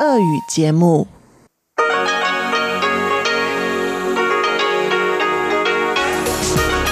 [0.00, 1.06] 俄语节目。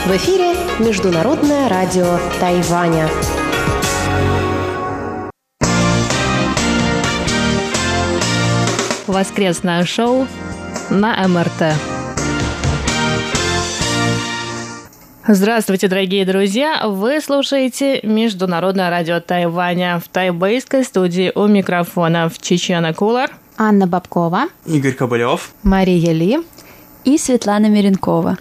[0.07, 3.09] В эфире Международное радио Тайваня.
[9.07, 10.27] Воскресное шоу
[10.91, 11.98] на МРТ.
[15.32, 16.88] Здравствуйте, дорогие друзья!
[16.88, 23.30] Вы слушаете Международное радио Тайваня в тайбэйской студии у микрофона в Чечена Кулар.
[23.56, 25.52] Анна Бабкова, Игорь Кобылев.
[25.62, 26.40] Мария Ли
[27.06, 28.40] и Светлана Миренкова.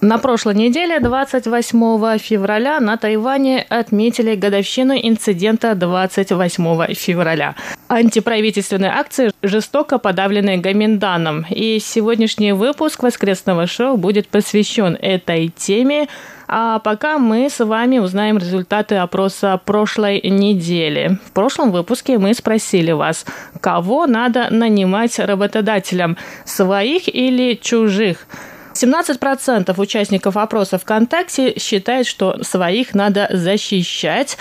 [0.00, 7.54] На прошлой неделе, 28 февраля, на Тайване отметили годовщину инцидента 28 февраля.
[7.88, 11.44] Антиправительственные акции жестоко подавлены Гаминданом.
[11.50, 16.08] И сегодняшний выпуск воскресного шоу будет посвящен этой теме.
[16.48, 21.18] А пока мы с вами узнаем результаты опроса прошлой недели.
[21.26, 23.26] В прошлом выпуске мы спросили вас,
[23.60, 28.26] кого надо нанимать работодателям, своих или чужих?
[28.74, 34.38] 17% участников опроса ВКонтакте считают, что своих надо защищать,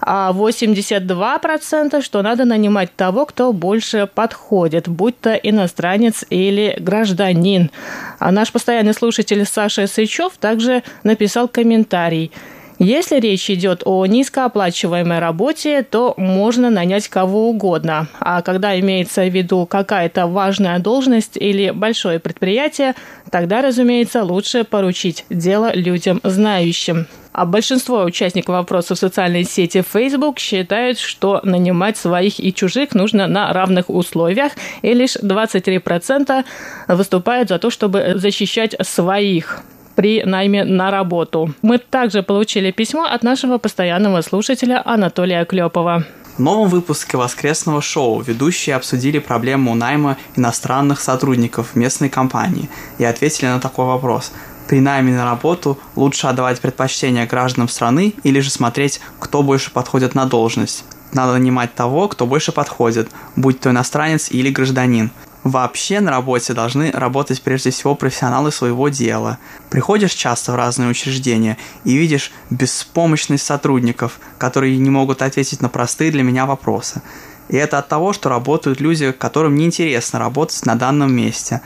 [0.00, 7.70] а 82% что надо нанимать того, кто больше подходит, будь то иностранец или гражданин.
[8.18, 12.32] А наш постоянный слушатель Саша Сычев также написал комментарий–
[12.82, 18.08] если речь идет о низкооплачиваемой работе, то можно нанять кого угодно.
[18.20, 22.94] А когда имеется в виду какая-то важная должность или большое предприятие,
[23.30, 27.06] тогда, разумеется, лучше поручить дело людям знающим.
[27.32, 33.26] А большинство участников вопроса в социальной сети Facebook считают, что нанимать своих и чужих нужно
[33.26, 36.44] на равных условиях, и лишь 23%
[36.88, 39.62] выступают за то, чтобы защищать своих
[40.00, 41.52] при найме на работу.
[41.60, 46.04] Мы также получили письмо от нашего постоянного слушателя Анатолия Клепова.
[46.38, 53.04] В новом выпуске воскресного шоу ведущие обсудили проблему найма иностранных сотрудников в местной компании и
[53.04, 54.32] ответили на такой вопрос.
[54.68, 60.14] При найме на работу лучше отдавать предпочтение гражданам страны или же смотреть, кто больше подходит
[60.14, 60.84] на должность.
[61.12, 65.10] Надо нанимать того, кто больше подходит, будь то иностранец или гражданин.
[65.42, 69.38] Вообще на работе должны работать прежде всего профессионалы своего дела.
[69.70, 76.10] Приходишь часто в разные учреждения и видишь беспомощность сотрудников, которые не могут ответить на простые
[76.10, 77.00] для меня вопросы.
[77.48, 81.62] И это от того, что работают люди, которым неинтересно работать на данном месте.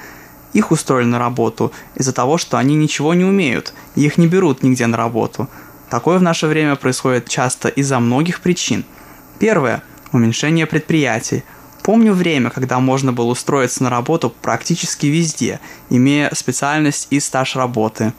[0.53, 4.63] Их устроили на работу из-за того, что они ничего не умеют, и их не берут
[4.63, 5.49] нигде на работу.
[5.91, 8.85] Такое в наше время происходит часто из-за многих причин.
[9.41, 11.43] Первое– уменьшение предприятий–
[11.85, 18.15] Помню время, когда можно было устроиться на работу практически везде, имея специальность и стаж работы.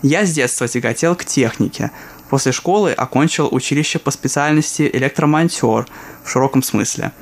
[0.00, 1.90] Я с детства тяготел к технике.
[2.30, 5.86] После школы окончил училище по специальности электромонтер
[6.24, 7.12] в широком смысле.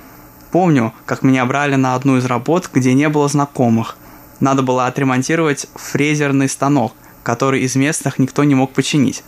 [0.53, 3.97] Помню, как меня брали на одну из работ, где не было знакомых.
[4.39, 6.93] Надо было отремонтировать фрезерный станок,
[7.25, 9.25] который из местных никто не мог починить.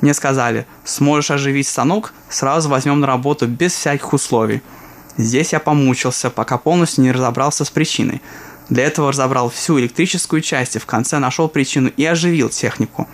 [0.00, 4.62] Мне сказали, сможешь оживить станок, сразу возьмем на работу без всяких условий–
[5.18, 8.22] Здесь я помучился, пока полностью не разобрался с причиной.
[8.68, 13.08] Для этого разобрал всю электрическую часть и в конце нашел причину и оживил технику.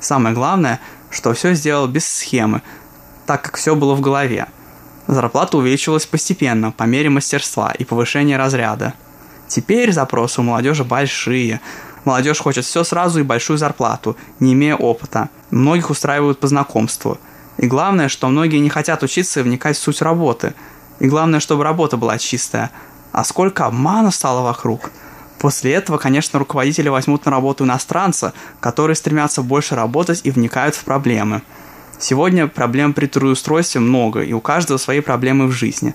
[0.00, 2.62] Самое главное, что все сделал без схемы,
[3.26, 4.46] так как все было в голове.
[5.06, 8.94] Зарплата увеличивалась постепенно, по мере мастерства и повышения разряда.
[9.46, 11.60] Теперь запросы у молодежи большие.
[12.06, 15.28] Молодежь хочет все сразу и большую зарплату, не имея опыта.
[15.50, 17.18] Многих устраивают по знакомству.
[17.58, 20.54] И главное, что многие не хотят учиться и вникать в суть работы–
[21.00, 22.70] и главное, чтобы работа была чистая.
[23.12, 24.90] А сколько обмана стало вокруг.
[25.40, 30.84] После этого, конечно, руководители возьмут на работу иностранца, которые стремятся больше работать и вникают в
[30.84, 31.42] проблемы.
[31.98, 35.94] Сегодня проблем при трудоустройстве много, и у каждого свои проблемы в жизни.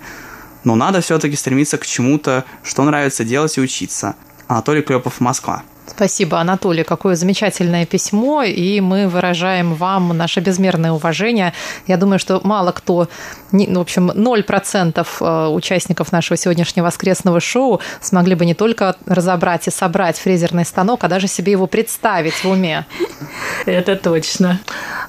[0.63, 4.15] Но надо все-таки стремиться к чему-то, что нравится делать и учиться.
[4.47, 5.63] Анатолий Клепов, Москва.
[5.87, 6.83] Спасибо, Анатолий.
[6.83, 11.53] Какое замечательное письмо, и мы выражаем вам наше безмерное уважение.
[11.87, 13.07] Я думаю, что мало кто,
[13.51, 19.67] ну, в общем, 0% э, участников нашего сегодняшнего воскресного шоу смогли бы не только разобрать
[19.67, 22.85] и собрать фрезерный станок, а даже себе его представить в уме.
[23.65, 24.59] Это точно.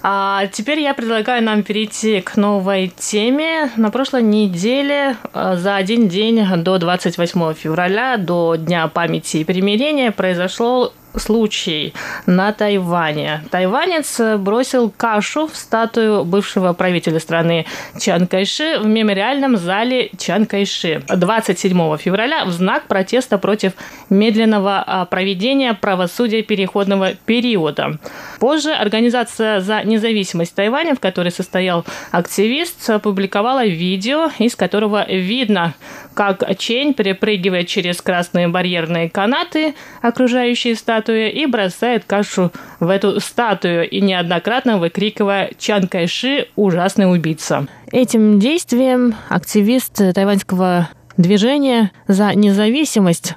[0.02, 3.70] А теперь я предлагаю нам перейти к новой теме.
[3.76, 10.12] На прошлой неделе э, за один день до 28 февраля, до Дня памяти и примирения,
[10.12, 11.92] произошло control случай
[12.26, 13.42] на Тайване.
[13.50, 17.66] Тайванец бросил кашу в статую бывшего правителя страны
[17.98, 23.72] Чан Кайши в мемориальном зале Чан Кайши 27 февраля в знак протеста против
[24.10, 27.98] медленного а, проведения правосудия переходного периода.
[28.38, 35.74] Позже Организация за независимость Тайваня, в которой состоял активист, опубликовала видео, из которого видно,
[36.14, 40.74] как Чень перепрыгивает через красные барьерные канаты, окружающие
[41.06, 47.68] статуи, и бросает кашу в эту статую, и неоднократно выкрикивая «Чан Кайши– ужасный убийца».
[47.92, 53.36] Этим действием активист тайваньского движения за независимость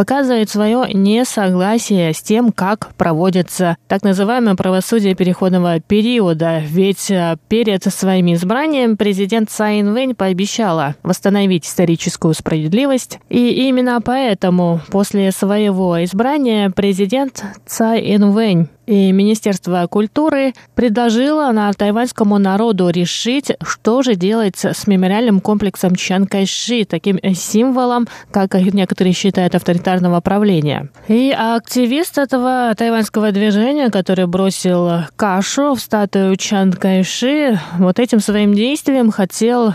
[0.00, 6.62] показывает свое несогласие с тем, как проводится так называемое правосудие переходного периода.
[6.64, 13.18] Ведь э, перед своим избранием президент Цай Инвэнь пообещала восстановить историческую справедливость.
[13.28, 22.38] И именно поэтому после своего избрания президент Цай Инвэнь и Министерство культуры предложило на тайваньскому
[22.38, 29.54] народу решить, что же делать с мемориальным комплексом Чан Кайши, таким символом, как некоторые считают,
[29.54, 30.88] авторитарного правления.
[31.06, 38.54] И активист этого тайваньского движения, который бросил кашу в статую Чан Кайши, вот этим своим
[38.54, 39.74] действием хотел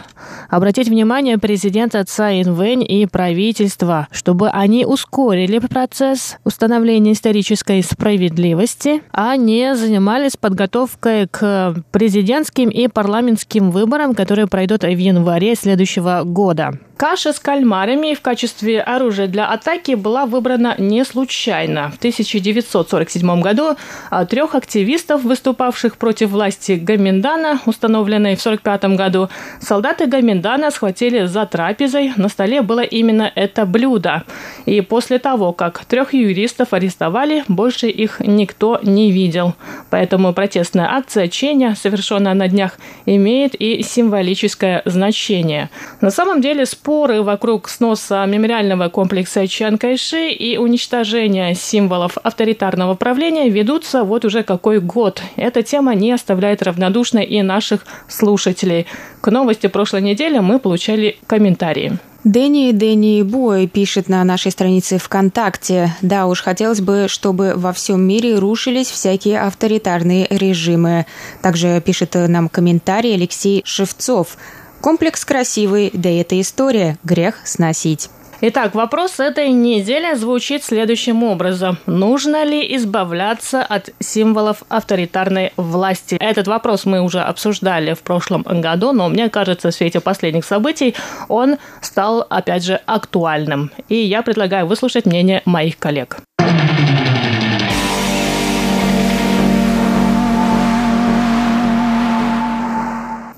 [0.50, 9.36] обратить внимание президента Цай Инвэнь и правительства, чтобы они ускорили процесс установления исторической справедливости а
[9.36, 16.80] не занимались подготовкой к президентским и парламентским выборам, которые пройдут в январе следующего года.
[16.98, 21.92] Каша с кальмарами в качестве оружия для атаки была выбрана не случайно.
[21.92, 23.76] В 1947 году
[24.10, 31.46] а, трех активистов, выступавших против власти Гаминдана, установленной в 1945 году, солдаты Гаминдана схватили за
[31.46, 32.14] трапезой.
[32.16, 34.24] На столе было именно это блюдо.
[34.66, 39.54] И после того, как трех юристов арестовали, больше их никто не видел.
[39.90, 45.70] Поэтому протестная акция Ченя, совершенная на днях, имеет и символическое значение.
[46.00, 53.50] На самом деле, споры вокруг сноса мемориального комплекса Чан Кайши и уничтожения символов авторитарного правления
[53.50, 55.20] ведутся вот уже какой год.
[55.36, 58.86] Эта тема не оставляет равнодушной и наших слушателей.
[59.22, 61.98] К новости прошлой недели мы получали комментарии.
[62.24, 65.96] Дэнни Дэнни Бой пишет на нашей странице ВКонтакте.
[66.04, 71.08] Да уж, хотелось бы, чтобы во всем мире рушились всякие авторитарные режимы.
[71.42, 74.38] Также пишет нам комментарий Алексей Шевцов.
[74.82, 78.10] Комплекс красивый, да и эта история грех сносить.
[78.42, 81.78] Итак, вопрос этой недели звучит следующим образом.
[81.86, 86.16] Нужно ли избавляться от символов авторитарной власти?
[86.20, 90.96] Этот вопрос мы уже обсуждали в прошлом году, но мне кажется, в свете последних событий
[91.30, 93.72] он стал, опять же, актуальным.
[93.88, 96.18] И я предлагаю выслушать мнение моих коллег.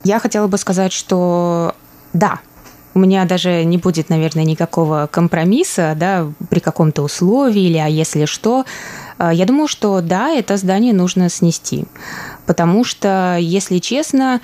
[0.07, 1.75] Я хотела бы сказать, что
[2.13, 2.39] да,
[2.93, 8.23] у меня даже не будет, наверное, никакого компромисса, да, при каком-то условии или а если
[8.23, 8.63] что.
[9.17, 11.83] А, я думаю, что да, это здание нужно снести.
[12.45, 14.39] Потому что, если честно,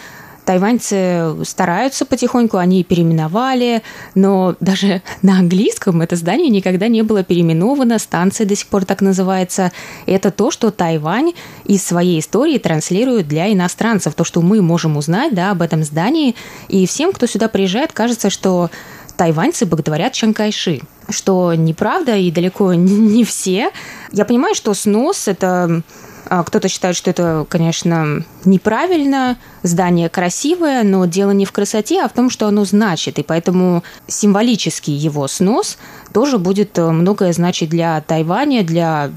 [0.45, 3.81] Тайваньцы стараются потихоньку, они переименовали,
[4.13, 9.01] но даже на английском это здание никогда не было переименовано, станция до сих пор так
[9.01, 9.72] называется.
[10.06, 11.34] Это то, что Тайвань
[11.66, 16.36] из своей истории транслирует для иностранцев, то, что мы можем узнать да, об этом здании.
[16.68, 18.69] И всем, кто сюда приезжает, кажется, что
[19.16, 23.72] тайваньцы боготворят Чанкайши, что неправда и далеко не все.
[24.12, 25.84] Я понимаю, что снос– это
[26.25, 32.14] кто-то считает, что это, конечно, неправильно, здание красивое, но дело не в красоте, а в
[32.14, 33.20] том, что оно значит.
[33.20, 35.78] И поэтому символический его снос
[36.14, 39.12] тоже будет э, многое значить для Тайваня, для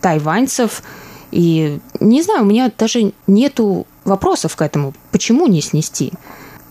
[0.00, 0.82] тайваньцев.
[1.30, 4.94] И не знаю, у меня даже нету вопросов к этому.
[5.10, 6.12] Почему не снести?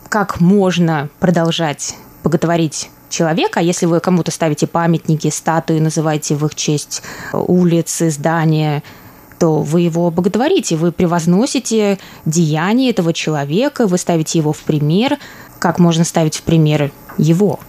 [0.09, 6.55] Как можно продолжать боготворить человека, а если вы кому-то ставите памятники, статуи, называете в их
[6.55, 8.83] честь э, улицы, здания–
[9.41, 15.17] то вы его боготворите, вы превозносите деяние этого человека, вы ставите его в пример,
[15.57, 17.59] как можно ставить в пример его.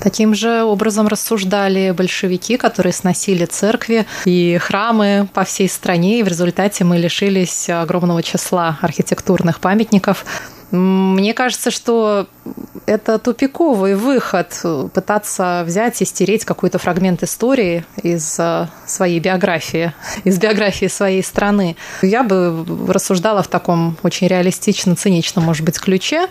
[0.00, 6.28] Таким же образом рассуждали большевики, которые сносили церкви и храмы по всей стране, и в
[6.28, 10.24] результате мы лишились огромного числа архитектурных памятников.
[10.72, 12.26] Мне кажется, что
[12.86, 14.58] это тупиковый выход
[14.94, 19.92] пытаться взять и стереть какой-то фрагмент истории из э, своей биографии,
[20.24, 21.76] из биографии своей страны.
[22.00, 26.28] Я бы рассуждала в таком очень реалистично, циничном, может быть, ключе.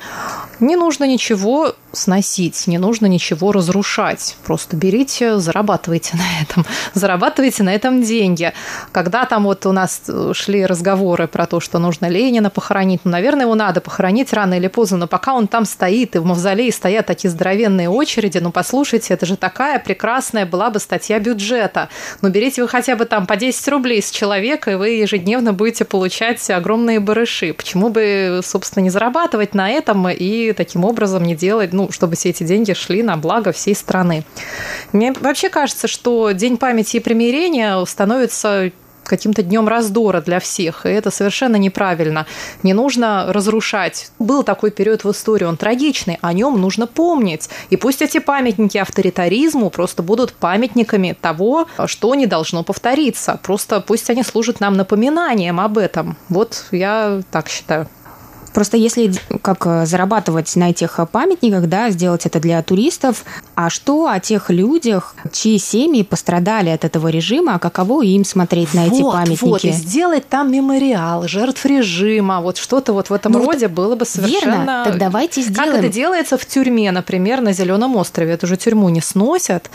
[0.60, 4.38] Не нужно ничего сносить, не нужно ничего разрушать.
[4.46, 6.66] Просто берите, зарабатывайте на этом.
[6.94, 8.54] Зарабатывайте на этом деньги.
[8.92, 10.02] Когда там вот у нас
[10.34, 14.68] шли разговоры про то, что нужно Ленина похоронить, ну, наверное, его надо похоронить рано или
[14.68, 19.14] поздно, но пока он там стоит, и в мавзолее стоят такие здоровенные очереди, ну, послушайте,
[19.14, 21.90] это же такая прекрасная была бы статья бюджета.
[22.22, 25.86] Ну, берите вы хотя бы там по 10 рублей с человека, и вы ежедневно будете
[25.86, 27.54] получать огромные барыши.
[27.54, 32.30] Почему бы, собственно, не зарабатывать на этом и таким образом не делать, ну, чтобы все
[32.30, 34.24] эти деньги шли на благо всей страны.
[34.92, 38.72] Мне вообще кажется, что День памяти и примирения становится
[39.04, 42.26] каким-то днем раздора для всех, и это совершенно неправильно.
[42.64, 44.12] Не нужно разрушать.
[44.20, 47.50] Был такой период в истории, он трагичный, о нем нужно помнить.
[47.70, 53.40] И пусть эти памятники авторитаризму просто будут памятниками того, что не должно повториться.
[53.44, 56.18] Просто пусть они служат нам напоминанием об этом.
[56.30, 57.88] Вот я так считаю.
[58.54, 63.24] Просто если как э, зарабатывать на этих памятниках, да, сделать это для туристов,
[63.56, 68.74] а что о тех людях, чьи семьи пострадали от этого режима, а каково им смотреть
[68.74, 69.46] на вот, эти памятники?
[69.46, 73.96] Вот, и сделать там мемориал жертв режима, вот что-то вот в этом ну, роде было
[73.96, 74.56] бы совершенно...
[74.56, 75.72] Верно, так давайте сделаем.
[75.72, 78.34] Как это делается в тюрьме, например, на Зеленом острове.
[78.34, 79.70] Эту же тюрьму не сносят,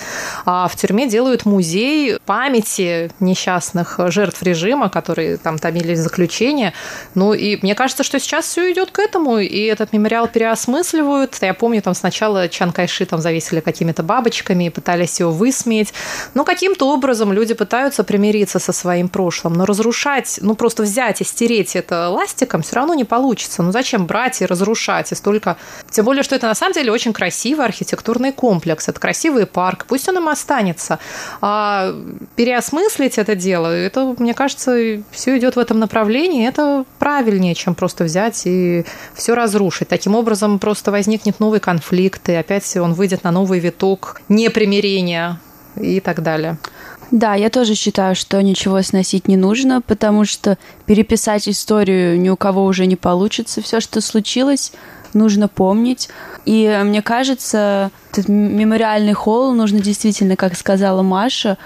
[0.45, 6.73] а в тюрьме делают музей памяти несчастных жертв режима, которые там томились в заключении.
[7.15, 11.37] Ну и мне кажется, что сейчас все идет к этому, и этот мемориал переосмысливают.
[11.41, 15.93] Я помню, там сначала Чан Кайши там завесили какими-то бабочками и пытались его высмеять.
[16.35, 19.55] Но каким-то образом люди пытаются примириться со своим прошлым.
[19.55, 23.63] Но разрушать, ну просто взять и стереть это ластиком все равно не получится.
[23.63, 25.13] Ну зачем брать и разрушать?
[25.13, 25.57] И столько...
[25.91, 28.89] Тем более, что это на самом деле очень красивый архитектурный комплекс.
[28.89, 29.87] Это красивый парк.
[29.89, 30.99] Пусть он им останется.
[31.41, 31.95] А
[32.37, 36.47] переосмыслить это дело, это, мне кажется, все идет в этом направлении.
[36.47, 38.56] Это правильнее, чем просто взять и
[39.15, 39.89] все разрушить.
[39.89, 45.41] Таким образом просто возникнет новый конфликт, и опять он выйдет на новый виток непримирения
[45.81, 46.59] и так далее.
[47.11, 52.37] Да, я тоже считаю, что ничего сносить не нужно, потому что переписать историю ни у
[52.37, 53.63] кого уже не получится.
[53.63, 54.73] Все, что случилось,
[55.15, 56.09] нужно помнить.
[56.45, 61.59] И мне кажется, этот мемориальный холл нужно действительно, как сказала Маша,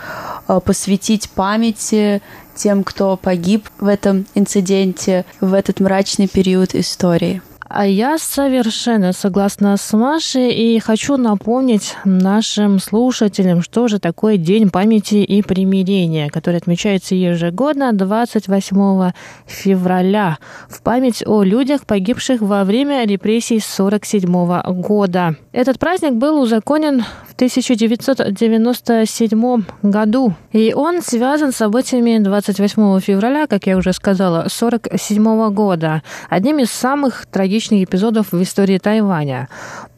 [0.47, 2.23] э, посвятить памяти
[2.61, 7.41] тем, кто погиб в этом инциденте, в этот мрачный период истории.
[7.73, 14.71] А я совершенно согласна с Машей и хочу напомнить нашим слушателям, что же такое День
[14.71, 19.13] памяти и примирения, который отмечается ежегодно 28
[19.47, 20.39] февраля
[20.69, 25.37] в память о людях, погибших во время репрессий 1947 года.
[25.53, 33.67] Этот праздник был узаконен в 1997 году, и он связан с событиями 28 февраля, как
[33.67, 39.49] я уже сказала, 1947 года, одним из самых трагичных эпизодов в истории Тайваня.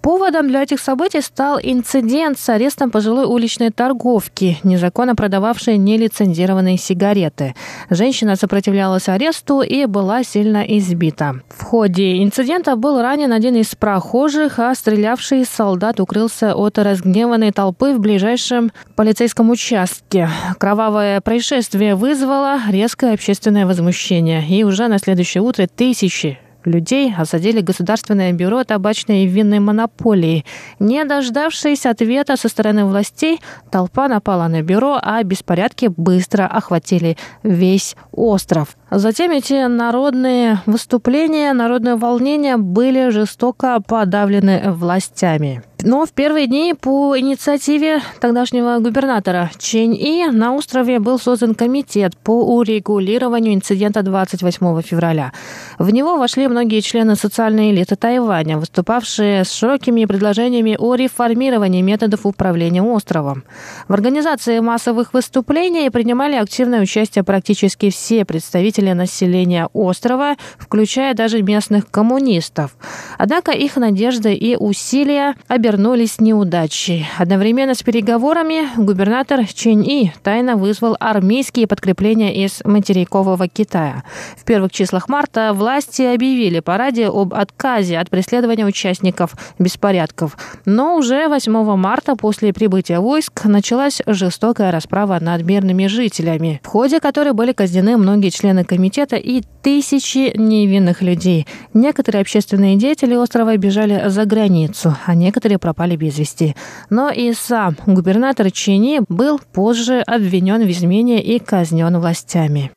[0.03, 7.55] Поводом для этих событий стал инцидент с арестом пожилой уличной торговки, незаконно продававшей нелицензированные сигареты.
[7.89, 11.37] Женщина сопротивлялась аресту и была сильно избита.
[11.49, 17.95] В ходе инцидента был ранен один из прохожих, а стрелявший солдат укрылся от разгневанной толпы
[17.95, 20.29] в ближайшем полицейском участке.
[20.59, 28.33] Кровавое происшествие вызвало резкое общественное возмущение, и уже на следующее утро тысячи людей осадили Государственное
[28.33, 30.45] бюро табачной и винной монополии.
[30.79, 33.41] Не дождавшись ответа со стороны властей,
[33.71, 38.77] толпа напала на бюро, а беспорядки быстро охватили весь остров.
[38.91, 45.63] Затем эти народные выступления, народные волнения были жестоко подавлены властями.
[45.85, 52.17] Но в первые дни по инициативе тогдашнего губернатора Чень И на острове был создан комитет
[52.17, 55.33] по урегулированию инцидента 28 февраля.
[55.79, 62.27] В него вошли многие члены социальной элиты Тайваня, выступавшие с широкими предложениями о реформировании методов
[62.27, 63.43] управления островом.
[63.89, 71.91] В организации массовых выступлений принимали активное участие практически все представители населения острова, включая даже местных
[71.91, 72.77] коммунистов.
[73.19, 77.07] Однако их надежды и усилия обернулись обернулись неудачей.
[77.19, 84.03] Одновременно с переговорами губернатор Чен И тайно вызвал армейские подкрепления из материкового Китая.
[84.37, 90.37] В первых числах марта власти объявили по радио об отказе от преследования участников беспорядков.
[90.67, 97.01] Но уже 8 марта после прибытия войск началась жестокая расправа над мирными жителями, в ходе
[97.01, 101.47] которой были казнены многие члены комитета и тысячи невинных людей.
[101.73, 106.55] Некоторые общественные деятели острова бежали за границу, а некоторые пропали без вести.
[106.91, 112.71] Но и сам губернатор Чини был позже обвинен в измене и казнен властями.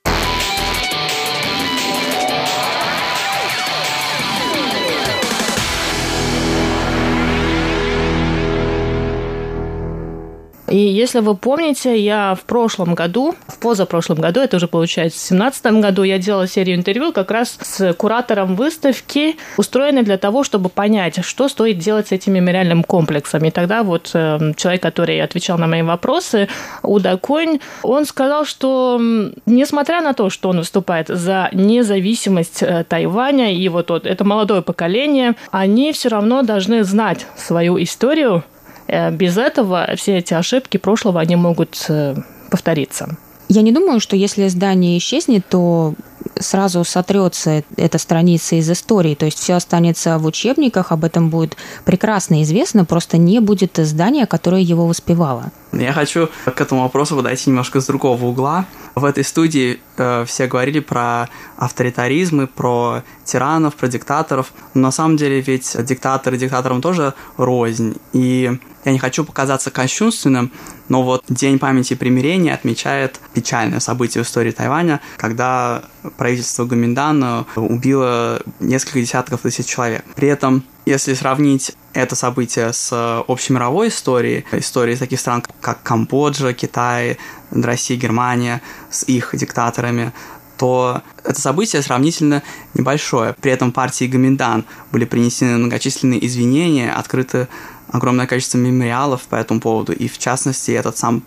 [10.75, 15.38] И если вы помните, я в прошлом году, в позапрошлом году, это уже получается в
[15.38, 20.67] 2017 году, я делала серию интервью как раз с куратором выставки, устроенной для того, чтобы
[20.67, 23.46] понять, что стоит делать с этим мемориальным комплексом.
[23.46, 26.50] И тогда вот э, человек, который отвечал на мои вопросы,
[26.84, 29.00] Уда Конь, он сказал, что
[29.46, 34.62] несмотря на то, что он выступает за независимость э, Тайваня, и вот, вот это молодое
[34.62, 38.44] поколение, они все равно должны знать свою историю,
[38.87, 42.15] без этого все эти ошибки прошлого, они могут э,
[42.49, 43.17] повториться.
[43.47, 45.93] Я не думаю, что если здание исчезнет, то
[46.39, 51.55] сразу сотрется эта страница из истории, то есть все останется в учебниках, об этом будет
[51.85, 55.51] прекрасно известно, просто не будет здания, которое его воспевало.
[55.71, 58.65] Я хочу к этому вопросу подойти немножко с другого угла.
[58.95, 64.53] В этой студии э, все говорили про авторитаризмы, про тиранов, про диктаторов.
[64.73, 67.95] Но на самом деле ведь диктаторы диктаторам тоже рознь.
[68.13, 68.51] И
[68.85, 70.51] я не хочу показаться кощунственным,
[70.89, 75.83] но вот День памяти и примирения отмечает печальное событие в истории Тайваня, когда
[76.17, 80.05] правительство Гоминдан убило несколько десятков тысяч человек.
[80.15, 87.17] При этом, если сравнить это событие с общемировой историей, историей таких стран, как Камбоджа, Китай,
[87.51, 88.61] Россия, Германия,
[88.91, 90.11] с их диктаторами,
[90.57, 93.33] то это событие сравнительно небольшое.
[93.41, 97.47] При этом партии Гоминдан были принесены многочисленные извинения, открыты
[97.91, 101.23] огромное количество мемориалов по этому поводу, и в частности этот сам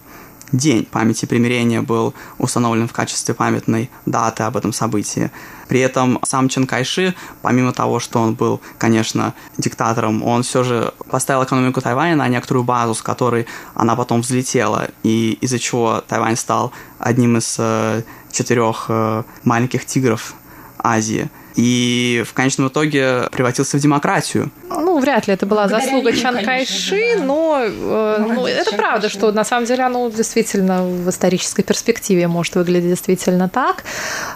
[0.53, 5.31] День памяти примирения был установлен в качестве памятной даты об этом событии.
[5.69, 10.95] При этом сам Чен Кайши, помимо того, что он был, конечно, диктатором, он все же
[11.11, 16.37] поставил экономику Тайваня на некоторую базу, с которой она потом взлетела, и из-за чего Тайвань
[16.37, 18.03] стал одним из э,
[18.33, 20.35] четырех э, маленьких тигров
[20.79, 24.53] Азии и в конечном итоге превратился в демократию.
[24.71, 29.45] Ну, вряд ли это была заслуга Чан Кайши, но э, ну, это правда, что на
[29.45, 33.83] самом деле оно действительно в исторической перспективе может выглядеть действительно так.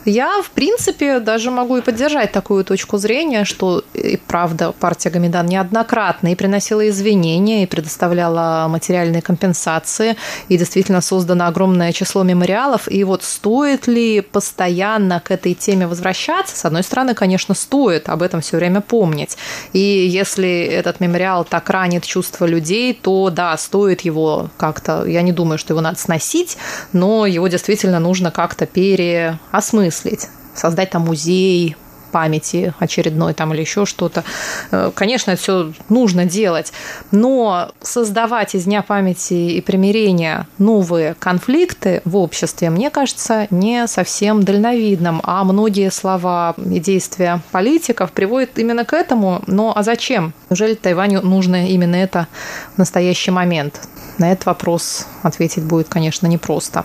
[0.04, 5.46] Я, в принципе, даже могу и поддержать такую точку зрения, что и правда партия Гамидан
[5.46, 10.16] неоднократно и приносила извинения, и предоставляла материальные компенсации,
[10.48, 12.90] и действительно создано огромное число мемориалов.
[12.90, 16.56] И вот стоит ли постоянно к этой теме возвращаться?
[16.56, 19.36] С одной стороны, конечно, стоит об этом все время помнить.
[19.72, 25.32] И если этот мемориал так ранит чувства людей, то да, стоит его как-то, я не
[25.32, 26.56] думаю, что его надо сносить,
[26.92, 31.76] но его действительно нужно как-то переосмыслить создать там музей,
[32.12, 34.22] памяти очередной там или еще что-то.
[34.70, 36.72] Э, конечно, это все нужно делать,
[37.10, 44.44] но создавать из Дня памяти и примирения новые конфликты в обществе, мне кажется, не совсем
[44.44, 49.42] дальновидным, а многие слова и действия политиков приводят именно к этому.
[49.46, 50.34] Но а зачем?
[50.50, 52.28] Неужели Тайваню нужно именно это
[52.74, 53.80] в настоящий момент?
[54.18, 56.84] На этот вопрос ответить будет, конечно, непросто.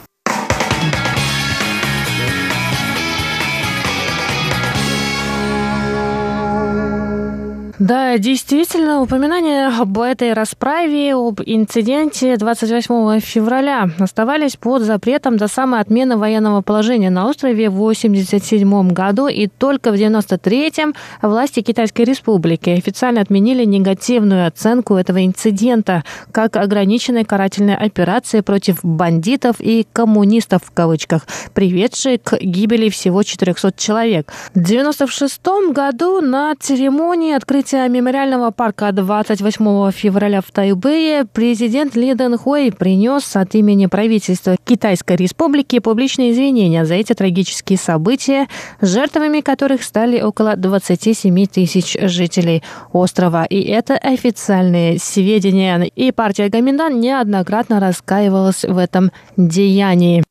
[7.80, 15.82] Да, действительно, упоминания об этой расправе, об инциденте 28 февраля оставались под запретом до самой
[15.82, 22.72] отмены военного положения на острове в 1987 году, и только в 1993-м власти Китайской Республики
[22.72, 30.72] официально отменили негативную оценку этого инцидента как ограниченной карательной операции против бандитов и коммунистов в
[30.72, 34.32] кавычках, приведшей к гибели всего 400 человек.
[34.56, 42.14] В 1996 году на церемонии открытия открытия мемориального парка 28 февраля в Тайбэе президент Ли
[42.14, 48.48] Дэн Хуэй принес от имени правительства Китайской Республики публичные извинения за эти трагические события,
[48.80, 53.44] жертвами которых стали около 27 тысяч жителей острова.
[53.44, 55.90] И это официальные сведения.
[55.96, 60.24] И партия Гаминдан неоднократно раскаивалась в этом деянии.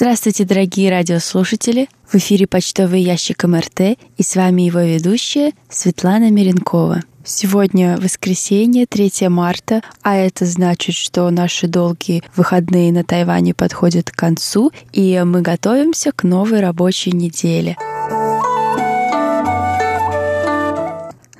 [0.00, 1.86] Здравствуйте, дорогие радиослушатели!
[2.06, 7.02] В эфире почтовый ящик МРТ и с вами его ведущая Светлана Миренкова.
[7.22, 14.16] Сегодня воскресенье, 3 марта, а это значит, что наши долгие выходные на Тайване подходят к
[14.16, 17.76] концу, и мы готовимся к новой рабочей неделе.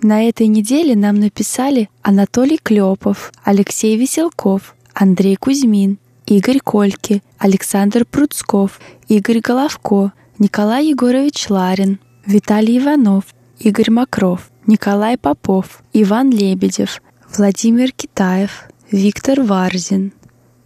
[0.02, 5.96] На этой неделе нам написали Анатолий Клепов, Алексей Веселков, Андрей Кузьмин,
[6.30, 13.24] Игорь Кольки, Александр Пруцков, Игорь Головко, Николай Егорович Ларин, Виталий Иванов,
[13.58, 17.02] Игорь Макров, Николай Попов, Иван Лебедев,
[17.36, 20.12] Владимир Китаев, Виктор Варзин,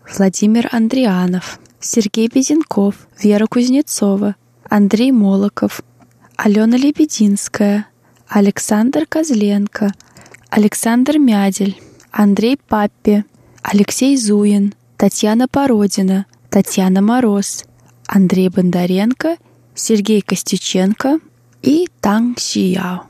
[0.06, 4.36] Владимир Андрианов, Сергей Безенков, Вера Кузнецова,
[4.68, 5.80] Андрей Молоков,
[6.36, 7.86] Алена Лебединская,
[8.28, 9.94] Александр Козленко,
[10.50, 13.24] Александр Мядель, Андрей Паппи,
[13.62, 17.64] Алексей Зуин, Татьяна Породина, Татьяна Мороз,
[18.06, 19.36] Андрей Бондаренко,
[19.74, 21.18] Сергей Костюченко
[21.62, 23.02] и Танг Сияо.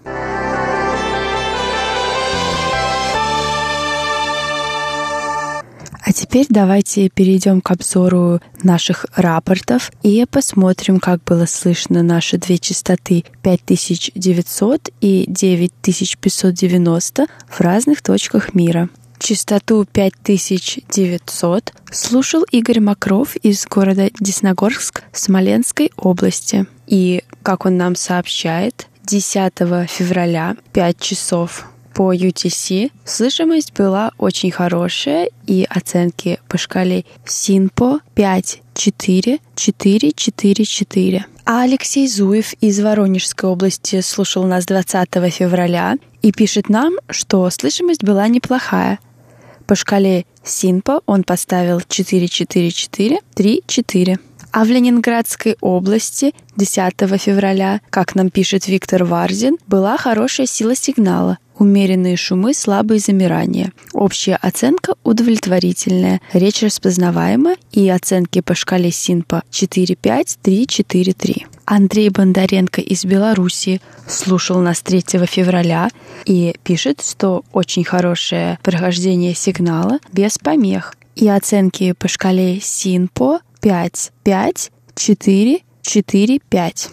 [6.07, 12.59] А теперь давайте перейдем к обзору наших рапортов и посмотрим, как было слышно наши две
[12.59, 18.91] частоты 5900 и 9590 в разных точках мира.
[19.19, 26.67] Частоту 5900 слушал Игорь Макров из города Десногорск Смоленской области.
[26.87, 29.53] И, как он нам сообщает, 10
[29.89, 38.63] февраля 5 часов по UTC слышимость была очень хорошая, и оценки по шкале СИНПО 5,
[38.75, 41.27] 4, 4, 4, 4.
[41.47, 48.03] А Алексей Зуев из Воронежской области слушал нас 20 февраля и пишет нам, что слышимость
[48.03, 48.99] была неплохая.
[49.67, 54.19] По шкале СИНПО он поставил 4, 4, 4, 3, 4.
[54.53, 61.39] А в Ленинградской области 10 февраля, как нам пишет Виктор Варзин, была хорошая сила сигнала
[61.59, 63.73] умеренные шумы, слабые замирания.
[63.93, 71.47] Общая оценка удовлетворительная, речь распознаваема и оценки по шкале СИНПа 4-5, 3-4-3.
[71.67, 75.89] Андрей Бондаренко из Беларуси слушал нас 3 февраля
[76.27, 80.95] и пишет, что очень хорошее прохождение сигнала без помех.
[81.17, 86.89] И оценки по шкале СИНПО 5, 5, 4, 4, 5.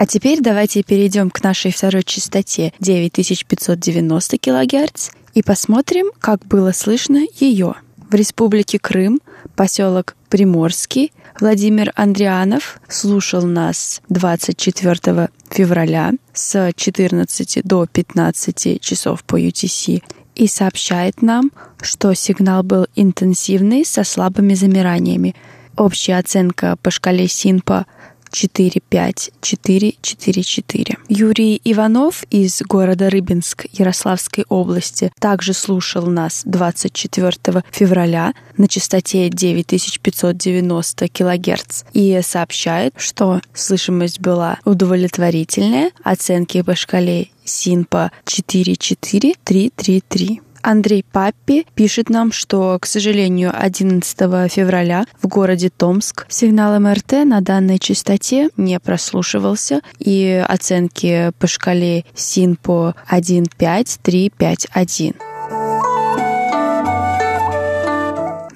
[0.00, 7.26] А теперь давайте перейдем к нашей второй частоте 9590 кГц и посмотрим, как было слышно
[7.38, 7.74] ее.
[8.08, 9.20] В Республике Крым,
[9.56, 20.02] поселок Приморский, Владимир Андрианов слушал нас 24 февраля с 14 до 15 часов по UTC
[20.34, 21.50] и сообщает нам,
[21.82, 25.36] что сигнал был интенсивный со слабыми замираниями.
[25.76, 27.84] Общая оценка по шкале СИНПа
[28.32, 30.96] 45444.
[31.08, 41.08] Юрий Иванов из города Рыбинск Ярославской области также слушал нас 24 февраля на частоте 9590
[41.08, 50.40] кГц и сообщает, что слышимость была удовлетворительная, оценки по шкале СИНПа 44333.
[50.62, 57.40] Андрей Паппи пишет нам, что, к сожалению, 11 февраля в городе Томск сигнал МРТ на
[57.40, 65.29] данной частоте не прослушивался, и оценки по шкале СИНПО 15351.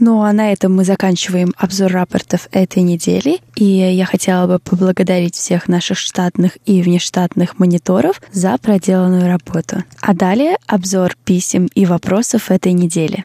[0.07, 3.41] Ну а на этом мы заканчиваем обзор рапортов этой недели.
[3.55, 9.83] И я хотела бы поблагодарить всех наших штатных и внештатных мониторов за проделанную работу.
[10.03, 13.25] А далее обзор писем и вопросов этой недели.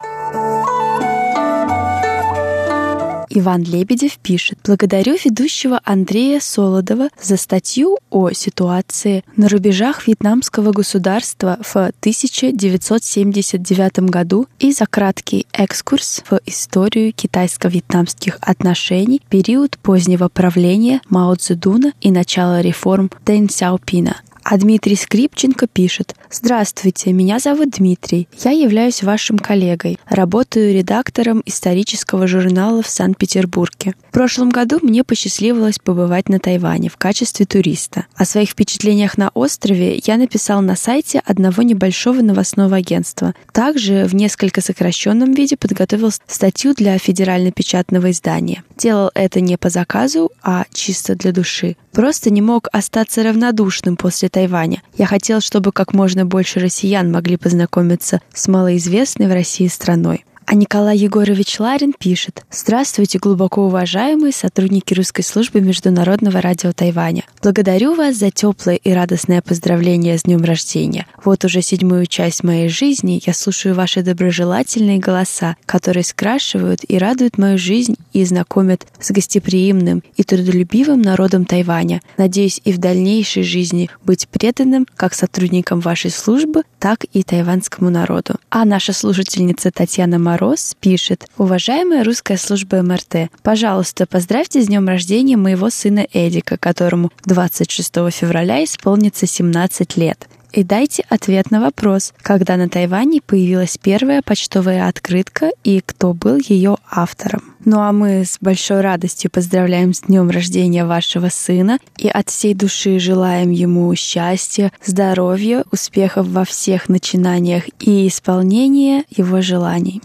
[3.32, 11.56] Иван Лебедев пишет «Благодарю ведущего Андрея Солодова за статью о ситуации на рубежах вьетнамского государства
[11.62, 21.36] в 1979 году и за краткий экскурс в историю китайско-вьетнамских отношений период позднего правления Мао
[21.36, 24.16] Цзэдуна и начала реформ Дэн Сяопина.
[24.42, 28.28] А Дмитрий Скрипченко пишет «Здравствуйте, меня зовут Дмитрий.
[28.42, 29.98] Я являюсь вашим коллегой.
[30.08, 33.94] Работаю редактором исторического журнала в Санкт-Петербурге.
[34.08, 38.06] В прошлом году мне посчастливилось побывать на Тайване в качестве туриста.
[38.16, 43.34] О своих впечатлениях на острове я написал на сайте одного небольшого новостного агентства.
[43.52, 48.64] Также в несколько сокращенном виде подготовил статью для федерально-печатного издания.
[48.76, 51.76] Делал это не по заказу, а чисто для души.
[51.92, 54.82] Просто не мог остаться равнодушным после Тайваня.
[54.96, 60.24] Я хотел, чтобы как можно больше россиян могли познакомиться с малоизвестной в России страной.
[60.46, 67.24] А Николай Егорович Ларин пишет «Здравствуйте, глубоко уважаемые сотрудники русской службы Международного радио Тайваня.
[67.40, 71.06] Благодарю вас за теплое и радостное поздравление с днем рождения.
[71.24, 77.38] Вот уже седьмую часть моей жизни я слушаю ваши доброжелательные голоса, которые скрашивают и радуют
[77.38, 82.02] мою жизнь и знакомят с гостеприимным и трудолюбивым народом Тайваня.
[82.16, 88.36] Надеюсь и в дальнейшей жизни быть преданным как сотрудникам вашей службы, так и тайванскому народу.
[88.48, 91.26] А наша слушательница Татьяна Мороз пишет.
[91.36, 98.64] «Уважаемая русская служба МРТ, пожалуйста, поздравьте с днем рождения моего сына Эдика, которому 26 февраля
[98.64, 105.50] исполнится 17 лет и дайте ответ на вопрос, когда на Тайване появилась первая почтовая открытка
[105.64, 107.54] и кто был ее автором.
[107.64, 112.54] Ну а мы с большой радостью поздравляем с днем рождения вашего сына и от всей
[112.54, 120.00] души желаем ему счастья, здоровья, успехов во всех начинаниях и исполнения его желаний.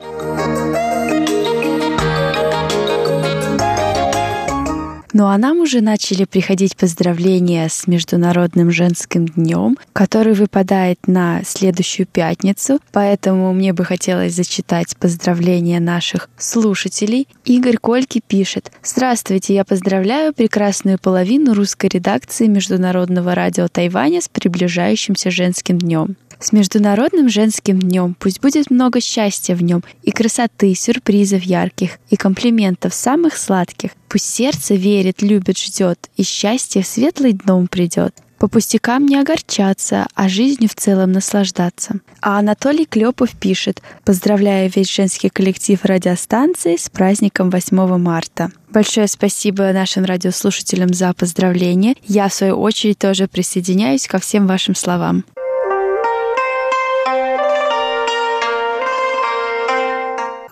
[5.13, 12.08] Ну а нам уже начали приходить поздравления с Международным женским днем, который выпадает на следующую
[12.08, 17.28] пятницу, поэтому мне бы хотелось зачитать поздравления наших слушателей.
[17.45, 25.30] Игорь Кольки пишет «Здравствуйте, я поздравляю прекрасную половину русской редакции Международного радио Тайваня с приближающимся
[25.30, 26.15] женским днем.
[26.43, 32.17] С Международным женским днем пусть будет много счастья в нем и красоты, сюрпризов ярких и
[32.17, 33.91] комплиментов самых сладких.
[34.10, 38.13] Пусть сердце верит, любит, ждет, и счастье светлый дном придет.
[38.39, 42.01] По пустякам не огорчаться, а жизнью в целом наслаждаться.
[42.21, 48.51] А Анатолий Клепов пишет, поздравляя весь женский коллектив радиостанции с праздником 8 марта.
[48.69, 51.95] Большое спасибо нашим радиослушателям за поздравления.
[52.06, 55.23] Я, в свою очередь, тоже присоединяюсь ко всем вашим словам.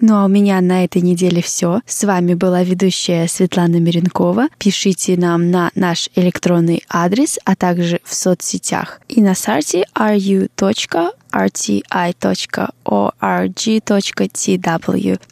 [0.00, 1.80] Ну а у меня на этой неделе все.
[1.86, 4.48] С вами была ведущая Светлана Миренкова.
[4.58, 10.50] Пишите нам на наш электронный адрес, а также в соцсетях и на сайте ru.rti.org.tw.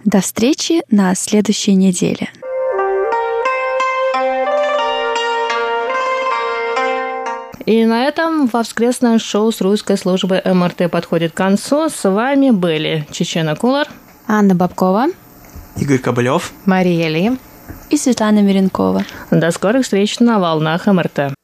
[0.04, 2.30] До встречи на следующей неделе.
[7.66, 11.88] И на этом воскресное шоу с русской службы МРТ подходит к концу.
[11.88, 13.88] С вами были Чечена Кулар.
[14.26, 15.06] Анна Бабкова,
[15.76, 17.38] Игорь Кобылев, Мария Ли
[17.90, 19.04] и Светлана Миренкова.
[19.30, 21.34] До скорых встреч на волнах МРТ.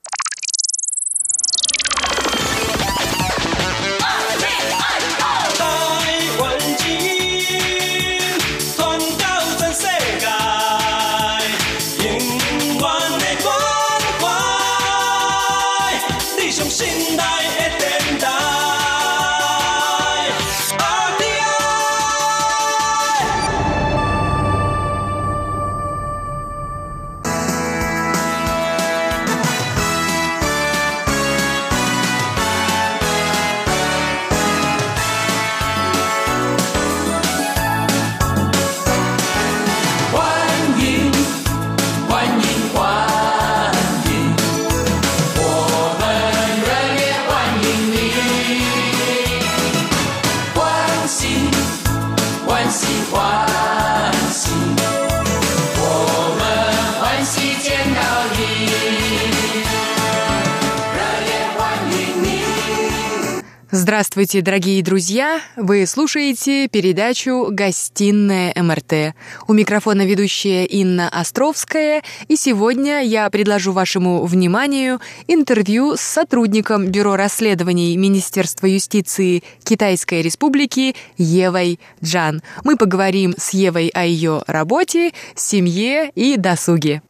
[64.20, 65.40] Здравствуйте, дорогие друзья!
[65.56, 69.14] Вы слушаете передачу «Гостиная МРТ».
[69.48, 77.16] У микрофона ведущая Инна Островская, и сегодня я предложу вашему вниманию интервью с сотрудником Бюро
[77.16, 82.42] расследований Министерства юстиции Китайской Республики Евой Джан.
[82.62, 87.00] Мы поговорим с Евой о ее работе, семье и досуге.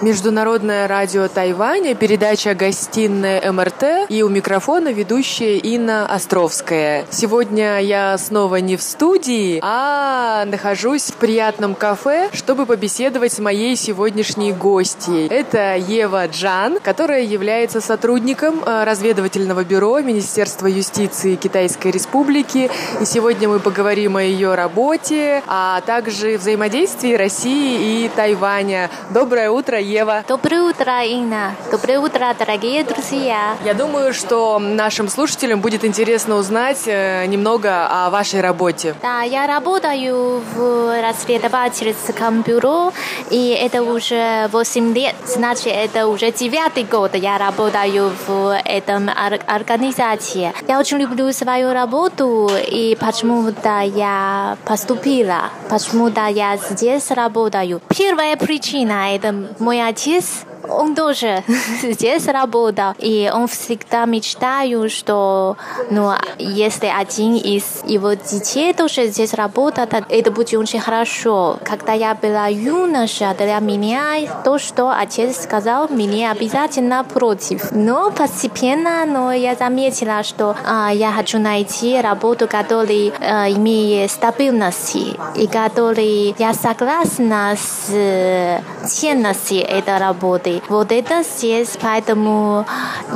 [0.00, 7.04] Международное радио Тайваня, передача «Гостиная МРТ» и у микрофона ведущая Инна Островская.
[7.10, 13.74] Сегодня я снова не в студии, а нахожусь в приятном кафе, чтобы побеседовать с моей
[13.74, 15.26] сегодняшней гостьей.
[15.26, 22.70] Это Ева Джан, которая является сотрудником э, разведывательного бюро Министерства юстиции Китайской Республики.
[23.00, 28.90] И сегодня мы поговорим о ее работе, а также взаимодействии России и Тайваня.
[29.10, 29.97] Доброе утро, Ева.
[29.98, 31.56] Доброе утро, Инна.
[31.72, 33.56] Доброе утро, дорогие друзья.
[33.64, 38.94] Я думаю, что нашим слушателям будет интересно узнать э, немного о вашей работе.
[39.02, 42.92] Да, я работаю в расследовательском бюро,
[43.30, 49.10] и это уже 8 лет, значит, это уже девятый год я работаю в этом
[49.48, 50.52] организации.
[50.68, 57.80] Я очень люблю свою работу, и почему-то я поступила, почему-то я здесь работаю.
[57.88, 61.42] Первая причина– это мой мой отец он тоже
[61.82, 65.56] здесь работал, и он всегда мечтает, что
[65.90, 71.58] ну, если один из его детей тоже здесь работает, это будет очень хорошо.
[71.64, 77.72] Когда я была юноша, для меня то, что отец сказал, мне обязательно против.
[77.72, 84.96] Но постепенно но я заметила, что а, я хочу найти работу, которая а, имеет стабильность,
[84.96, 90.57] и которая я согласна с ценностью этой работы.
[90.68, 92.66] Вот это здесь, поэтому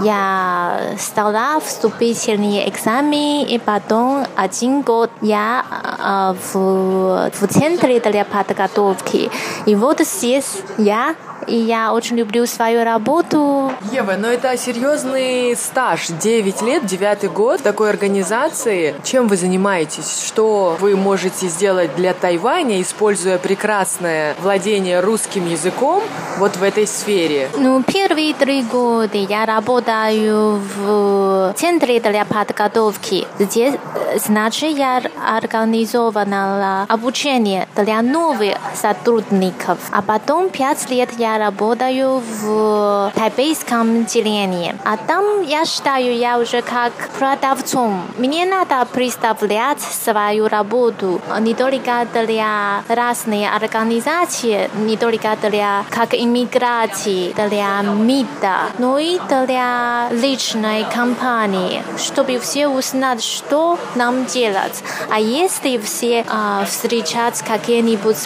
[0.03, 9.31] я стала вступительные экзамены, и потом один год я э, в, в центре для подготовки.
[9.67, 11.15] И вот здесь я
[11.47, 13.73] и я очень люблю свою работу.
[13.91, 18.95] Ева, но это серьезный стаж, 9 лет, 9 год такой организации.
[19.03, 20.25] Чем вы занимаетесь?
[20.27, 26.03] Что вы можете сделать для Тайваня, используя прекрасное владение русским языком
[26.39, 27.32] вот в этой сфере?
[27.57, 33.27] Ну, первые три года я работаю в центре для подготовки.
[33.39, 33.75] Здесь,
[34.17, 39.79] значит, я организовала обучение для новых сотрудников.
[39.91, 44.75] А потом пять лет я работаю в тайбейском делении.
[44.85, 48.03] А там я считаю, я уже как продавцом.
[48.19, 57.22] Мне надо представлять свою работу не только для разных организаций, не только для как иммиграции,
[57.31, 64.83] для МИДа, но и для личной компании, чтобы все узнать, что нам делать.
[65.11, 68.17] А если все а, встречать какие-нибудь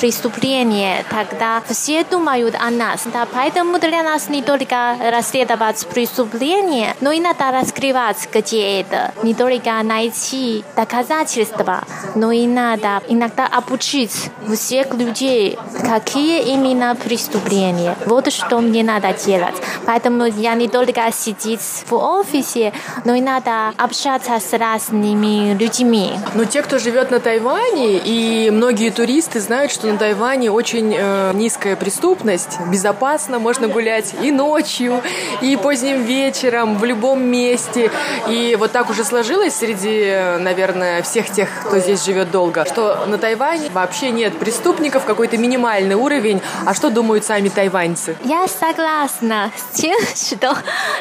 [0.00, 3.02] преступления, тогда все думают, о нас.
[3.12, 9.12] Да, поэтому для нас не только расследовать преступление, но и надо раскрывать, где это.
[9.22, 17.96] Не только найти доказательства, но и надо иногда обучить всех людей, какие именно преступления.
[18.06, 19.54] Вот что мне надо делать.
[19.86, 22.72] Поэтому я не только сидеть в офисе,
[23.04, 26.12] но и надо общаться с разными людьми.
[26.34, 31.32] Но те, кто живет на Тайване, и многие туристы знают, что на Тайване очень э,
[31.34, 32.58] низкая преступность.
[32.70, 35.02] Безопасно можно гулять и ночью,
[35.40, 37.90] и поздним вечером, в любом месте.
[38.28, 43.18] И вот так уже сложилось среди, наверное, всех тех, кто здесь живет долго, что на
[43.18, 46.40] Тайване вообще нет преступников, какой-то минимальный уровень.
[46.66, 48.16] А что думают сами тайваньцы?
[48.24, 50.56] Я согласна с тем, что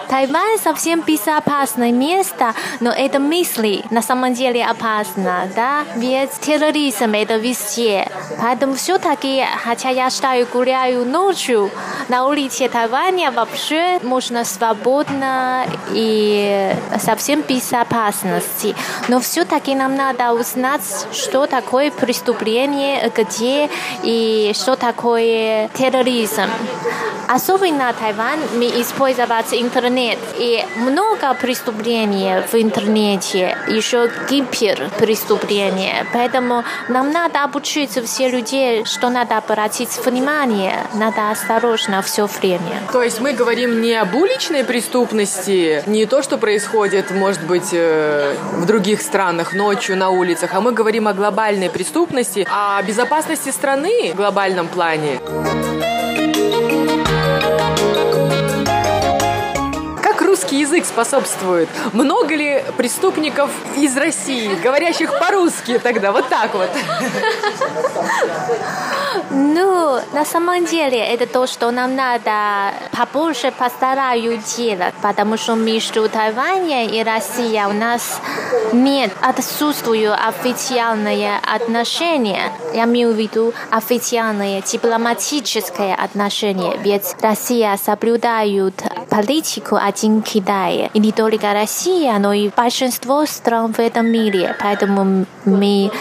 [0.10, 7.38] Тайвань совсем безопасное место, но это мысли на самом деле опасно, да, ведь терроризм это
[7.38, 8.12] везде.
[8.42, 11.72] Поэтому все-таки, хотя я считаю, гуляю ночью,
[12.10, 18.76] на улице Тайваня вообще можно свободно и совсем безопасности.
[19.08, 23.70] Но все-таки нам надо узнать, что такое преступление, где
[24.04, 26.50] и что такое терроризм.
[27.28, 30.20] Особенно Тайвань мы использовать интернет.
[30.38, 36.06] И много преступлений в интернете, еще гиперпреступления.
[36.14, 42.82] Поэтому нам надо обучить все людей, что надо обратить внимание, надо осторожно все время.
[42.92, 48.36] То есть мы говорим не об уличной преступности, не то, что происходит, может быть, э,
[48.54, 54.12] в других странах ночью на улицах, а мы говорим о глобальной преступности, о безопасности страны
[54.14, 55.20] в глобальном плане.
[60.54, 61.70] Русский язык способствует?
[61.94, 66.12] Много ли преступников из России, говорящих по-русски тогда?
[66.12, 66.70] Вот так вот.
[69.30, 76.08] Ну, на самом деле, это то, что нам надо побольше постараюсь делать, потому что между
[76.10, 78.20] Тайванем и Россией у нас
[78.72, 82.52] нет, отсутствуют официальные отношения.
[82.74, 88.74] Я имею в виду официальные дипломатические отношения, ведь Россия соблюдает
[89.10, 90.90] политику один Китае.
[90.94, 94.56] И не только Россия, но и большинство стран в этом мире.
[94.60, 95.92] Поэтому мы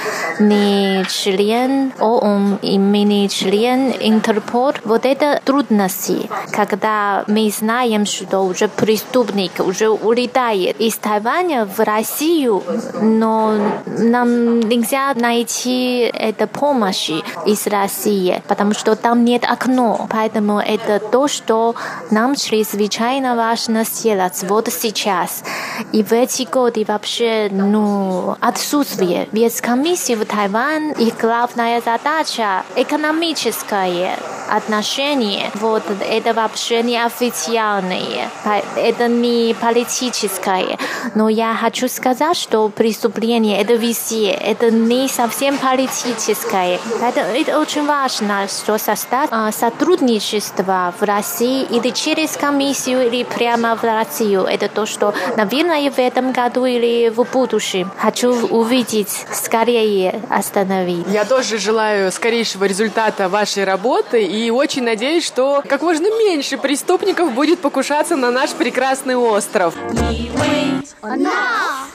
[0.41, 4.73] не член ООН и мы не член Интерпол.
[4.85, 12.63] Вот это трудности, когда мы знаем, что уже преступник уже улетает из Тайваня в Россию,
[13.01, 13.55] но
[13.87, 17.11] нам нельзя найти эту помощь
[17.47, 20.07] из России, потому что там нет окна.
[20.11, 21.75] Поэтому это то, что
[22.11, 25.45] нам чрезвычайно важно сделать вот сейчас.
[25.93, 29.29] И в эти годы вообще ну, отсутствие.
[29.33, 34.17] Без комиссии в Тайвань их главная задача экономическое
[34.49, 35.51] отношение.
[35.55, 38.31] Вот это вообще не официальное,
[38.77, 40.79] это не политическое.
[41.15, 46.79] Но я хочу сказать, что преступление это везде, это не совсем политическое.
[47.01, 53.77] Это, это очень важно, что создать а, сотрудничество в России или через комиссию, или прямо
[53.77, 53.85] в
[54.22, 54.44] Россию.
[54.44, 61.06] Это то, что, наверное, в этом году или в будущем хочу увидеть скорее остановить.
[61.12, 67.34] Я тоже желаю скорейшего результата вашей работы и очень надеюсь, что как можно меньше преступников
[67.34, 69.74] будет покушаться на наш прекрасный остров.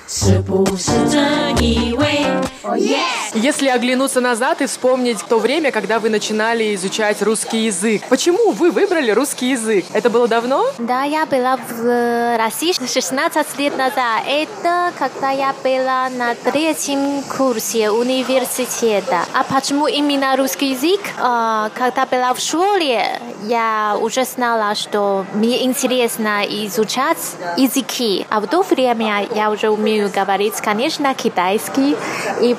[0.08, 2.26] 是不是真以为？
[2.64, 3.15] Oh yes!
[3.33, 8.71] Если оглянуться назад и вспомнить то время, когда вы начинали изучать русский язык, почему вы
[8.71, 9.85] выбрали русский язык?
[9.93, 10.65] Это было давно?
[10.77, 14.23] Да, я была в России 16 лет назад.
[14.27, 19.25] Это когда я была на третьем курсе университета.
[19.33, 21.01] А почему именно русский язык?
[21.19, 27.17] А, когда была в школе, я уже знала, что мне интересно изучать
[27.57, 28.25] языки.
[28.29, 31.95] А в то время я уже умею говорить, конечно, китайский
[32.41, 32.55] и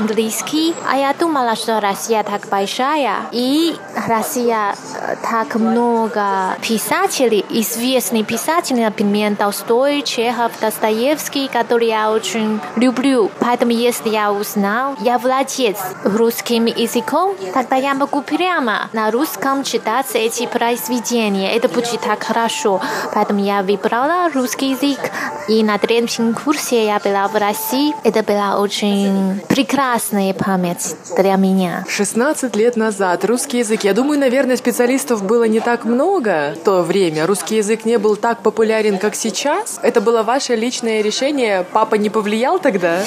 [0.00, 0.74] по-английски.
[0.88, 3.76] А я думала, что Россия так большая, и
[4.08, 13.30] Россия э, так много писателей, известных писателей, например, Толстой, Чехов, Достоевский, которые я очень люблю.
[13.40, 20.06] Поэтому, если я узнал, я владец русским языком, тогда я могу прямо на русском читать
[20.14, 21.52] эти произведения.
[21.54, 22.80] Это будет так хорошо.
[23.14, 24.98] Поэтому я выбрала русский язык,
[25.48, 27.94] и на третьем курсе я была в России.
[28.04, 29.40] Это была очень
[29.90, 31.84] прекрасная память для меня.
[31.88, 33.82] 16 лет назад русский язык.
[33.82, 37.26] Я думаю, наверное, специалистов было не так много в то время.
[37.26, 39.80] Русский язык не был так популярен, как сейчас.
[39.82, 41.66] Это было ваше личное решение.
[41.72, 43.02] Папа не повлиял тогда?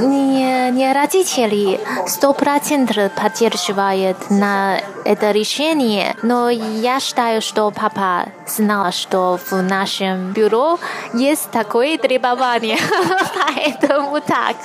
[0.00, 1.80] Не, не родители.
[2.06, 10.32] Сто процентов поддерживают на это решение, но я считаю, что папа знал, что в нашем
[10.32, 10.78] бюро
[11.14, 12.78] есть такое требование,
[13.54, 14.56] поэтому так.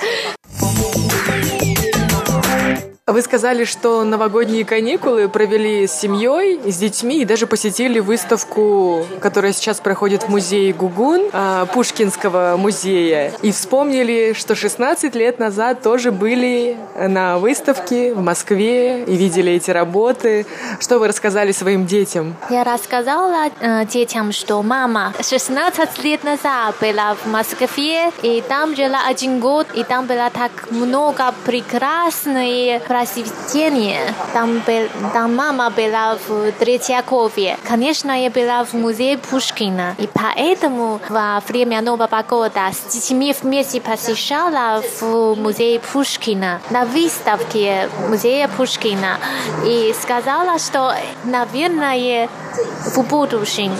[3.08, 9.54] Вы сказали, что новогодние каникулы провели с семьей, с детьми и даже посетили выставку, которая
[9.54, 13.32] сейчас проходит в музее Гугун, а, Пушкинского музея.
[13.40, 19.70] И вспомнили, что 16 лет назад тоже были на выставке в Москве и видели эти
[19.70, 20.44] работы.
[20.78, 22.36] Что вы рассказали своим детям?
[22.50, 29.06] Я рассказала э, детям, что мама 16 лет назад была в Москве, и там жила
[29.08, 34.14] один год, и там было так много прекрасных произведение.
[34.32, 37.56] Там, был, там мама была в Третьякове.
[37.66, 39.94] Конечно, я была в музее Пушкина.
[39.98, 47.88] И поэтому во время Нового года с детьми вместе посещала в музей Пушкина на выставке
[48.08, 49.18] музея Пушкина.
[49.64, 50.94] И сказала, что,
[51.24, 52.28] наверное,
[52.94, 53.72] в будущем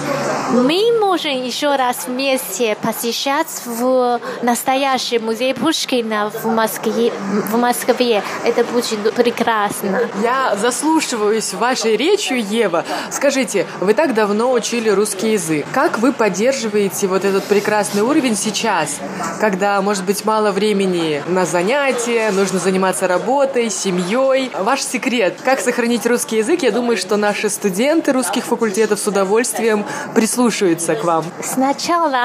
[0.53, 7.13] мы можем еще раз вместе посещать в настоящий музей Пушкина в Москве.
[7.51, 8.23] В Москве.
[8.45, 10.01] Это будет прекрасно.
[10.23, 12.85] Я заслушиваюсь вашей речью, Ева.
[13.11, 15.67] Скажите, вы так давно учили русский язык.
[15.73, 19.01] Как вы поддерживаете вот этот прекрасный уровень сейчас,
[19.41, 24.51] когда, может быть, мало времени на занятия, нужно заниматься работой, семьей?
[24.59, 26.63] Ваш секрет, как сохранить русский язык?
[26.63, 29.85] Я думаю, что наши студенты русских факультетов с удовольствием
[30.15, 31.25] прислушаются к вам.
[31.43, 32.25] Сначала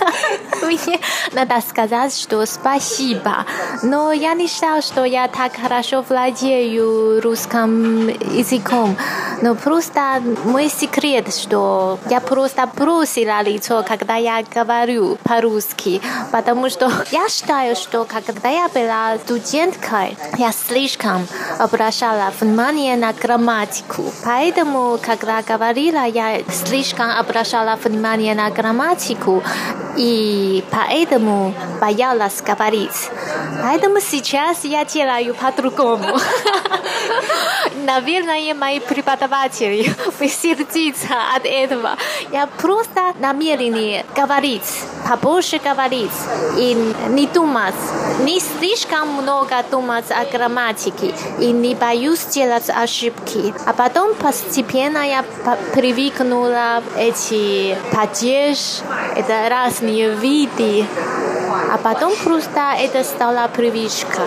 [0.62, 1.00] мне
[1.32, 3.44] надо сказать, что спасибо.
[3.82, 8.96] Но я не считаю, что я так хорошо владею русским языком.
[9.42, 16.00] Но просто мой секрет, что я просто бросила лицо, когда я говорю по-русски.
[16.32, 21.26] Потому что я считаю, что когда я была студенткой, я слишком
[21.58, 24.04] обращала внимание на грамматику.
[24.24, 29.42] Поэтому, когда говорила, я слишком обращала внимание на грамматику.
[29.96, 33.10] И поэтому боялась говорить.
[33.62, 35.97] Поэтому сейчас я делаю по-другому.
[37.84, 39.84] Наверное, мои преподаватели
[40.20, 41.96] сердятся от этого.
[42.32, 46.10] Я просто намерение говорить, побольше говорить
[46.56, 47.74] и не думать,
[48.20, 53.54] не слишком много думать о грамматике и не боюсь делать ошибки.
[53.66, 55.24] А потом постепенно я
[55.72, 58.80] привыкнула эти падеж,
[59.16, 60.86] это разные виды,
[61.72, 64.22] а потом просто это стала привычка.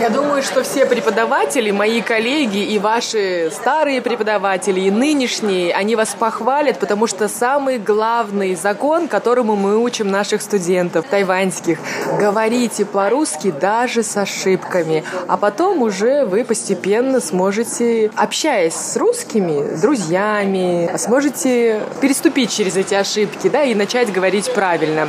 [0.00, 6.16] Я думаю, что все преподаватели, мои коллеги и ваши старые преподаватели, и нынешние, они вас
[6.18, 11.78] похвалят, потому что самый главный закон, которому мы учим наших студентов тайваньских,
[12.18, 20.90] говорите по-русски даже с ошибками, а потом уже вы постепенно сможете, общаясь с русскими, друзьями,
[20.96, 25.08] сможете переступить через эти ошибки, да, и начать говорить правильно.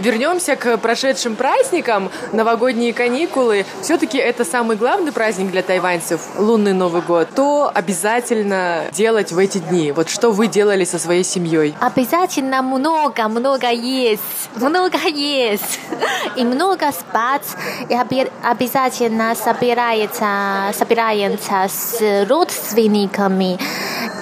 [0.00, 2.10] Вернемся к прошедшим праздникам.
[2.32, 3.66] Новогодние каникулы.
[3.82, 7.28] Все-таки это самый главный праздник для тайваньцев, лунный Новый год.
[7.34, 9.92] То обязательно делать в эти дни?
[9.92, 11.74] Вот что вы делали со своей семьей?
[11.80, 14.22] Обязательно много-много есть.
[14.56, 15.80] Много есть.
[16.36, 17.46] И много спать.
[17.90, 17.94] И
[18.42, 23.58] обязательно собирается, собираемся с родственниками.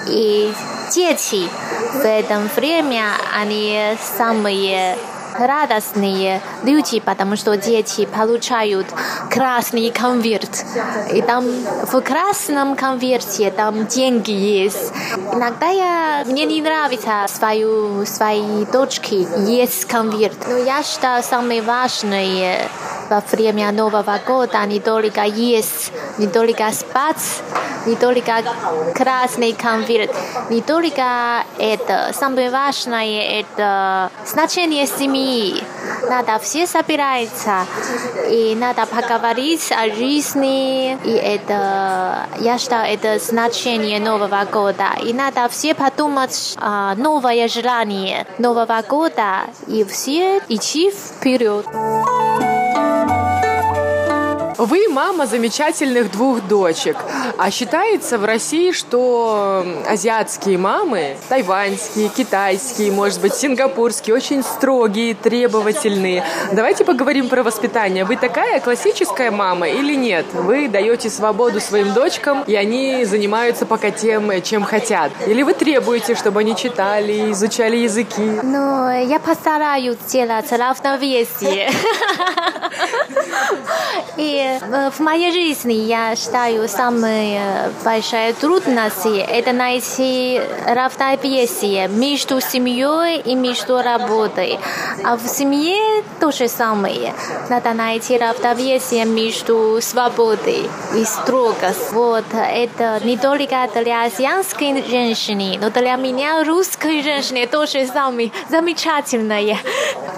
[0.09, 0.51] И
[0.93, 1.47] дети
[1.93, 4.97] в этом время, они самые
[5.39, 8.87] радостные люди, потому что дети получают
[9.29, 10.65] красный конверт.
[11.13, 14.91] И там в красном конверте там деньги есть.
[15.33, 20.37] Иногда я, мне не нравится свою, своей дочке есть конверт.
[20.47, 22.69] Но я считаю самое важное
[23.09, 27.41] во время Нового года не только есть, не только спать,
[27.85, 28.43] не только
[28.95, 30.15] красный конверт,
[30.49, 32.11] не только это.
[32.13, 35.63] Самое важное это значение семьи.
[36.09, 37.65] Надо все собираться,
[38.29, 44.87] и надо поговорить о жизни, и это, я считаю, это значение Нового года.
[45.03, 51.65] И надо все подумать о новое желание Нового года, и все идти вперед.
[54.59, 56.97] Вы мама замечательных двух дочек.
[57.37, 66.25] А считается в России, что азиатские мамы, тайваньские, китайские, может быть, сингапурские, очень строгие, требовательные.
[66.51, 68.03] Давайте поговорим про воспитание.
[68.03, 70.25] Вы такая классическая мама или нет?
[70.33, 75.13] Вы даете свободу своим дочкам, и они занимаются пока тем, чем хотят?
[75.25, 78.41] Или вы требуете, чтобы они читали, изучали языки?
[78.43, 81.71] Ну, я постараюсь делать равновесие.
[84.17, 93.19] И Э, в моей жизни я считаю самая большая трудность это найти равновесие между семьей
[93.19, 94.59] и между работой.
[95.03, 97.13] А в семье то же самое.
[97.49, 101.91] Надо найти равновесие между свободой и строгость.
[101.91, 109.57] Вот это не только для азиатской женщины, но для меня русской женщины тоже самое замечательное.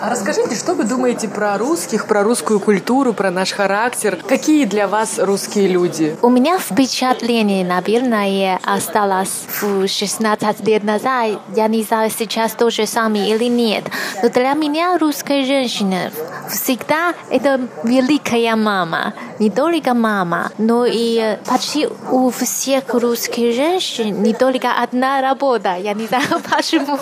[0.02, 4.18] А расскажите, что вы думаете про русских, про русскую культуру, про наш характер.
[4.28, 6.16] Какие для вас русские люди?
[6.22, 11.40] У меня впечатление, наверное, осталось в 16 лет назад.
[11.56, 13.86] Я не знаю, сейчас то же самое или нет.
[14.22, 16.12] Но для меня русская женщина
[16.50, 19.14] всегда это великая мама.
[19.40, 25.76] Не только мама, но и почти у всех русских женщин не только одна работа.
[25.78, 26.98] Я не знаю почему.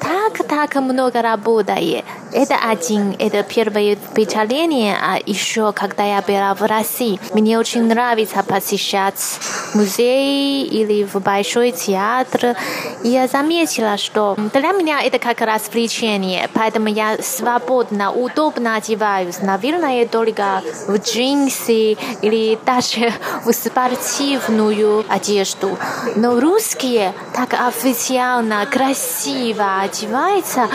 [0.00, 2.04] Так, так много работает.
[2.32, 4.96] Это один, это первое впечатление.
[5.00, 9.38] А еще, когда я была в России, мне очень нравится посещать
[9.74, 12.56] музей или в большой театр.
[13.02, 19.38] Я заметила, что для меня это как развлечение, поэтому я свободно, удобно одеваюсь.
[19.40, 23.12] Наверное, только в джинсы или даже
[23.44, 25.76] в спортивную одежду.
[26.16, 30.68] Но русские так официально, красиво одеваются.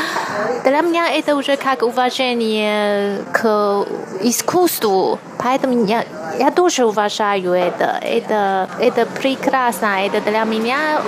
[0.64, 3.86] Для меня это уже как уважение к
[4.22, 5.09] искусству.
[5.38, 6.04] Поэтому я,
[6.38, 8.00] я тоже уважаю это.
[8.02, 10.06] Это, это прекрасно.
[10.06, 11.02] Это для меня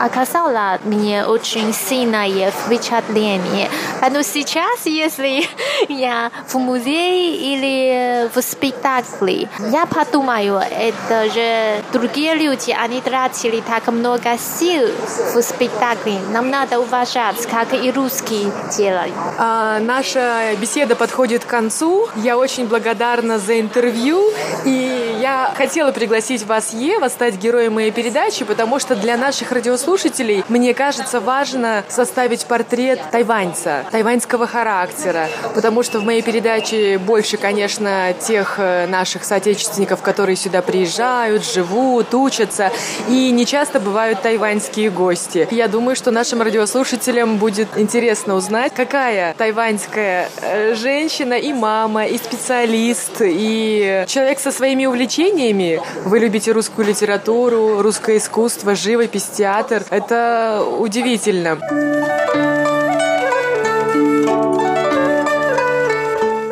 [0.00, 3.68] оказало мне очень сильное впечатление.
[4.10, 5.44] Но сейчас, если
[5.88, 13.88] я в музее или в спектакле, я подумаю, это же другие люди, они тратили так
[13.88, 14.88] много сил
[15.34, 16.18] в спектакле.
[16.32, 19.12] Нам надо уважать, как и русские делают.
[19.38, 22.08] А, наша беседа подходит к концу.
[22.16, 24.32] Я очень благодарна за интервью.
[24.64, 30.44] И я хотела пригласить вас, Ева, стать героем моей передачи, потому что для наших радиослушателей,
[30.48, 38.14] мне кажется, важно составить портрет тайваньца, тайваньского характера, потому что в моей передаче больше, конечно,
[38.20, 42.70] тех э, наших соотечественников, которые сюда приезжают, живут, учатся,
[43.08, 45.48] и не часто бывают тайваньские гости.
[45.50, 52.18] Я думаю, что нашим радиослушателям будет интересно узнать, какая тайваньская э, женщина и мама, и
[52.18, 55.80] специалист, и человек со своими увлечениями.
[56.04, 59.84] Вы любите русскую литературу, русское искусство, живопись, театр.
[59.90, 61.58] Это удивительно.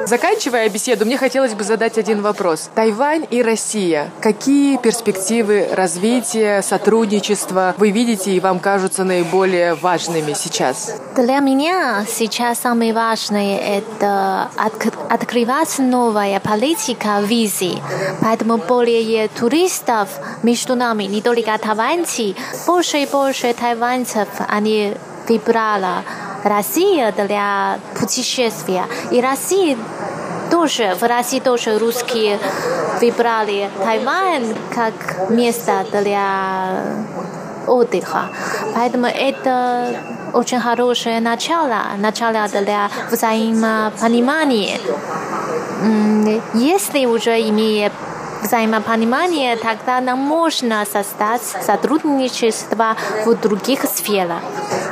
[0.06, 2.70] Заканчивая беседу, мне хотелось бы задать один вопрос.
[2.76, 4.08] Тайвань и Россия.
[4.20, 10.94] Какие перспективы развития, сотрудничества вы видите и вам кажутся наиболее важными сейчас?
[11.16, 14.48] Для меня сейчас самое важное– это
[15.08, 17.72] открывать новая политика визы.
[18.20, 20.08] Поэтому более туристов
[20.44, 24.94] между нами, не только тайваньцы, больше и больше тайваньцев они
[25.28, 26.04] выбрали
[26.44, 28.84] Россия для путешествия.
[29.10, 29.76] И Россия
[30.50, 32.38] тоже, в России тоже русские
[33.00, 36.82] выбрали Тайвань как место для
[37.66, 38.28] отдыха.
[38.74, 39.96] Поэтому это
[40.32, 44.78] очень хорошее начало, начало для взаимопонимания.
[46.54, 47.90] Если уже имея
[48.46, 54.40] взаимопонимание, тогда нам можно создать сотрудничество в других сферах.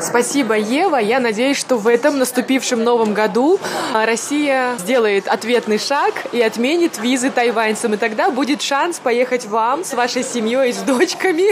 [0.00, 0.96] Спасибо, Ева.
[0.96, 3.58] Я надеюсь, что в этом наступившем новом году
[3.92, 7.94] а, Россия сделает ответный шаг и отменит визы тайваньцам.
[7.94, 11.46] И тогда будет шанс поехать вам с вашей семьей, с дочками,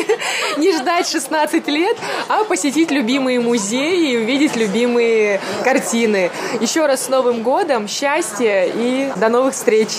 [0.59, 1.97] не ждать 16 лет,
[2.29, 6.31] а посетить любимые музеи и увидеть любимые картины.
[6.61, 9.91] Еще раз с Новым годом, счастья и до новых встреч.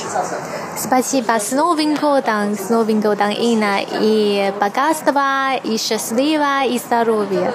[0.77, 1.39] Спасибо.
[1.39, 3.79] С Новым годом, с Новым годом, Инна.
[4.01, 7.53] И богатства, и счастливо, и здоровья.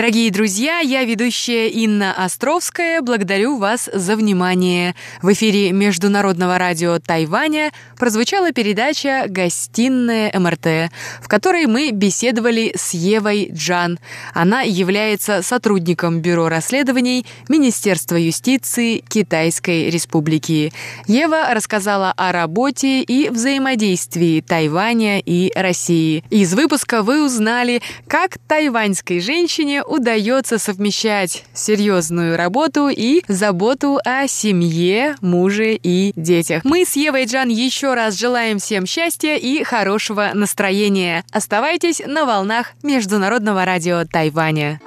[0.00, 3.02] Дорогие друзья, я ведущая Инна Островская.
[3.02, 4.94] Благодарю вас за внимание.
[5.20, 10.90] В эфире Международного радио Тайваня прозвучала передача «Гостиная МРТ»,
[11.20, 13.98] в которой мы беседовали с Евой Джан.
[14.32, 20.72] Она является сотрудником Бюро расследований Министерства юстиции Китайской Республики.
[21.08, 26.24] Ева рассказала о работе и взаимодействии Тайваня и России.
[26.30, 35.16] Из выпуска вы узнали, как тайваньской женщине удается совмещать серьезную работу и заботу о семье,
[35.20, 36.64] муже и детях.
[36.64, 41.24] Мы с Евой Джан еще раз желаем всем счастья и хорошего настроения.
[41.32, 44.80] Оставайтесь на волнах Международного радио Тайваня.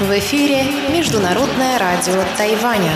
[0.00, 2.90] В эфире Международное радио Тайваня.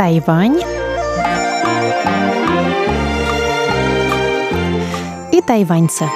[0.00, 0.58] Тайвань
[5.30, 6.06] и тайваньцы.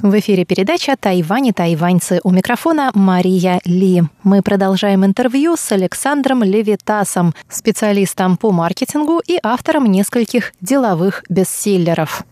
[0.00, 2.20] В эфире передача «Тайвань и тайваньцы».
[2.24, 4.02] У микрофона Мария Ли.
[4.22, 12.22] Мы продолжаем интервью с Александром Левитасом, специалистом по маркетингу и автором нескольких деловых бестселлеров.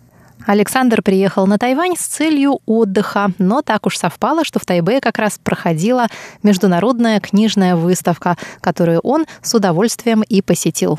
[0.47, 5.19] Александр приехал на Тайвань с целью отдыха, но так уж совпало, что в Тайбе как
[5.19, 6.09] раз проходила
[6.43, 10.99] международная книжная выставка, которую он с удовольствием и посетил.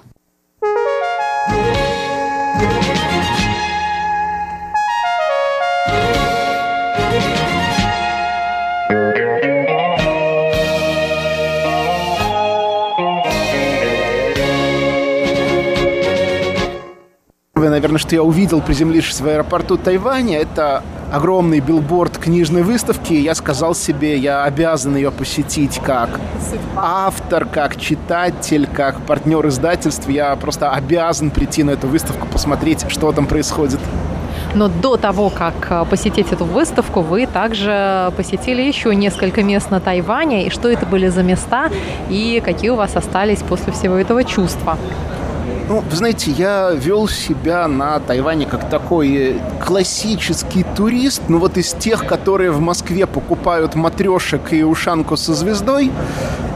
[2.61, 2.92] Первое,
[17.83, 23.11] наверное, что я увидел, приземлившись в аэропорту Тайваня, это огромный билборд книжной выставки.
[23.11, 26.21] Я сказал себе, я обязан ее посетить как
[26.77, 30.07] автор, как читатель, как партнер издательств.
[30.07, 33.81] Я просто обязан прийти на эту выставку, посмотреть, что там происходит.
[34.55, 39.79] Но до того, как э, посетить эту выставку, вы также посетили еще несколько мест на
[39.81, 40.47] Тайване.
[40.47, 41.69] И что это были за места,
[42.09, 44.77] и какие у вас остались после всего этого чувства?
[45.69, 51.57] Ну, вы знаете, я вел себя на Тайване как такой э, классический турист, ну вот
[51.57, 55.89] из тех, которые в Москве покупают матрешек и ушанку со звездой.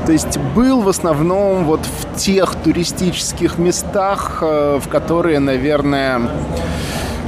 [0.05, 6.29] То есть был в основном вот в тех туристических местах, э, в которые, наверное,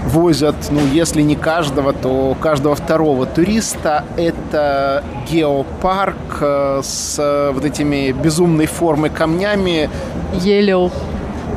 [0.06, 4.04] возят, ну, если не каждого, то каждого второго туриста.
[4.18, 5.02] Это
[5.32, 9.90] геопарк э, с вот этими безумной формы камнями.
[10.34, 10.92] Елео.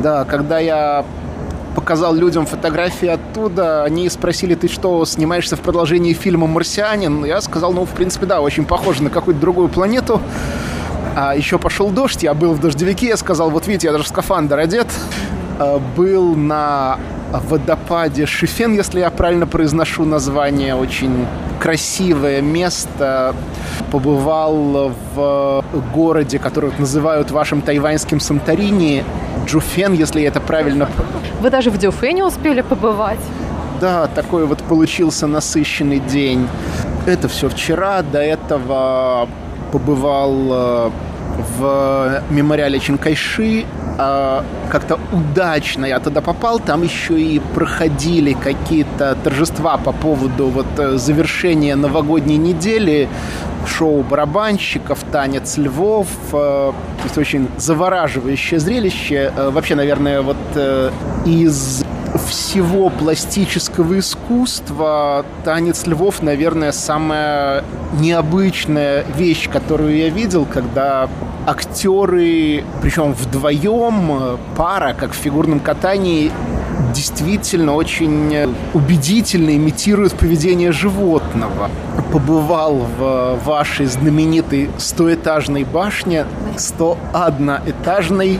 [0.01, 1.05] Да, когда я
[1.75, 7.25] показал людям фотографии оттуда, они спросили, ты что, снимаешься в продолжении фильма «Марсианин»?
[7.25, 10.21] Я сказал, ну, в принципе, да, очень похоже на какую-то другую планету.
[11.15, 14.09] А еще пошел дождь, я был в дождевике, я сказал, вот видите, я даже в
[14.09, 14.87] скафандр одет.
[15.59, 16.99] А, был на
[17.33, 21.27] водопаде Шифен, если я правильно произношу название, очень
[21.61, 23.35] красивое место.
[23.91, 25.65] Побывал в
[25.95, 29.05] городе, который называют вашим тайваньским Санторини,
[29.47, 30.89] Джуфен, если я это правильно...
[31.41, 33.21] Вы даже в Дюфене успели побывать?
[33.81, 36.47] Да, такой вот получился насыщенный день.
[37.07, 39.29] Это все вчера, до этого
[39.73, 40.91] побывал э,
[41.59, 43.65] в мемориале Чинкайши,
[43.99, 46.59] а, как-то удачно я туда попал.
[46.59, 53.09] Там еще и проходили какие-то торжества по поводу вот э, завершения новогодней недели
[53.67, 56.09] шоу барабанщиков, танец львов.
[56.33, 59.33] Э, то есть очень завораживающее зрелище.
[59.37, 60.37] Э, вообще, наверное, вот
[61.27, 61.85] из
[62.29, 67.65] всего пластического искусства танец львов, наверное, самая
[67.99, 71.09] необычная вещь, которую я видел, когда
[71.47, 76.31] актеры, причем вдвоем, пара, как в фигурном катании,
[76.95, 81.71] действительно очень убедительно имитируют поведение животного.
[82.13, 88.39] Побывал в вашей знаменитой стоэтажной башне, 101-этажной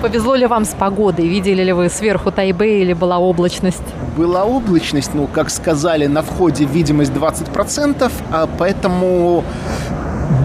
[0.00, 1.26] Повезло ли вам с погодой?
[1.26, 3.82] Видели ли вы сверху Тайбэй или была облачность?
[4.16, 9.42] Была облачность, ну, как сказали, на входе видимость 20%, а поэтому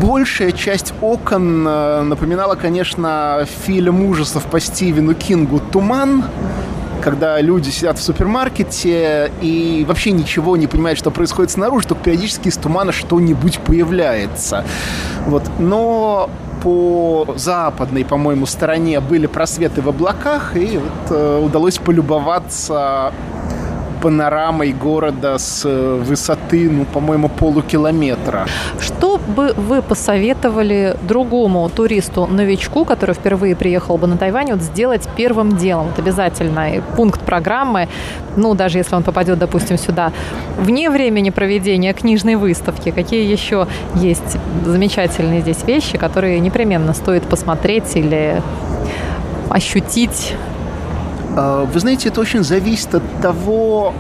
[0.02, 6.24] большая часть окон э, напоминала, конечно, фильм ужасов по Стивену Кингу «Туман»,
[7.04, 12.48] когда люди сидят в супермаркете и вообще ничего не понимают, что происходит снаружи, только периодически
[12.48, 14.66] из тумана что-нибудь появляется.
[15.28, 15.44] Вот.
[15.60, 16.30] Но
[16.64, 23.12] по западной, по-моему, стороне были просветы в облаках, и вот э, удалось полюбоваться
[24.04, 28.46] панорамой города с э, высоты, ну, по-моему, полукилометра.
[28.82, 35.56] Что бы вы посоветовали другому туристу-новичку, который впервые приехал бы на Тайвань, вот сделать первым
[35.56, 35.88] делом?
[35.88, 37.88] Вот обязательно пункт программы,
[38.36, 40.12] ну, даже если он попадет, допустим, сюда,
[40.60, 47.96] вне времени проведения книжной выставки, какие еще есть замечательные здесь вещи, которые непременно стоит посмотреть
[47.96, 48.42] или
[49.50, 50.36] ощутить
[51.36, 53.94] вы знаете, это очень зависит от того,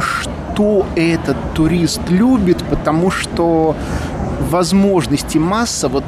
[0.00, 3.76] что этот турист любит, потому что
[4.50, 6.04] возможности масса, вот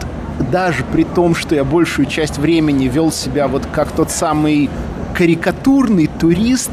[0.51, 4.71] даже при том, что я большую часть времени вел себя вот как тот самый
[5.15, 6.71] карикатурный турист,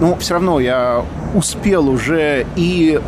[0.00, 1.04] но все равно я
[1.34, 3.00] успел уже и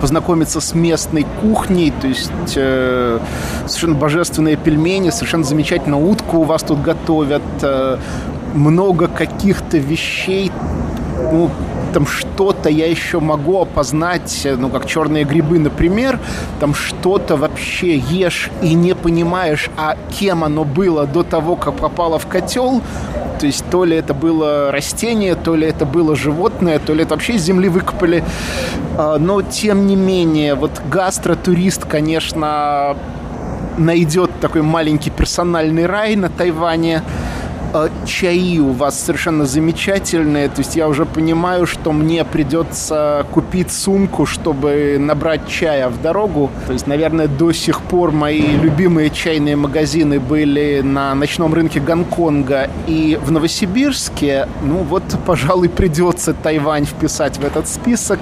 [0.00, 3.18] познакомиться с местной кухней, то есть э,
[3.66, 7.98] совершенно божественные пельмени, совершенно замечательно утку у вас тут готовят, э,
[8.54, 10.50] много каких-то вещей,
[11.32, 11.50] ну,
[11.92, 16.18] там что-то я еще могу опознать, ну, как черные грибы, например,
[16.60, 22.18] там что-то вообще ешь и не понимаешь, а кем оно было до того, как попало
[22.18, 22.80] в котел,
[23.40, 27.14] то есть то ли это было растение, то ли это было животное, то ли это
[27.14, 28.22] вообще из земли выкопали.
[28.96, 32.96] А, но, тем не менее, вот гастротурист, конечно,
[33.78, 37.02] найдет такой маленький персональный рай на Тайване–
[38.06, 40.48] чаи у вас совершенно замечательные.
[40.48, 46.50] То есть я уже понимаю, что мне придется купить сумку, чтобы набрать чая в дорогу.
[46.66, 52.70] То есть, наверное, до сих пор мои любимые чайные магазины были на ночном рынке Гонконга
[52.86, 54.48] и в Новосибирске.
[54.62, 58.18] Ну вот, пожалуй, придется Тайвань вписать в этот список.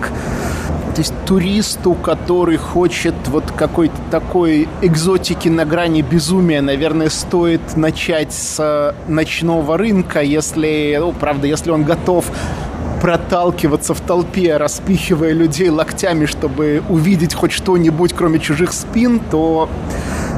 [0.98, 8.32] То есть туристу, который хочет вот какой-то такой экзотики на грани безумия, наверное, стоит начать
[8.32, 12.24] с ночного рынка, если, ну, правда, если он готов
[13.00, 19.68] проталкиваться в толпе, распихивая людей локтями, чтобы увидеть хоть что-нибудь, кроме чужих спин, то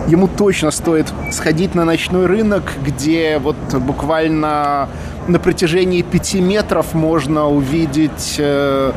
[0.09, 4.91] ему точно стоит сходить на ночной рынок, где вот буквально
[5.27, 8.93] на протяжении пяти метров можно увидеть э,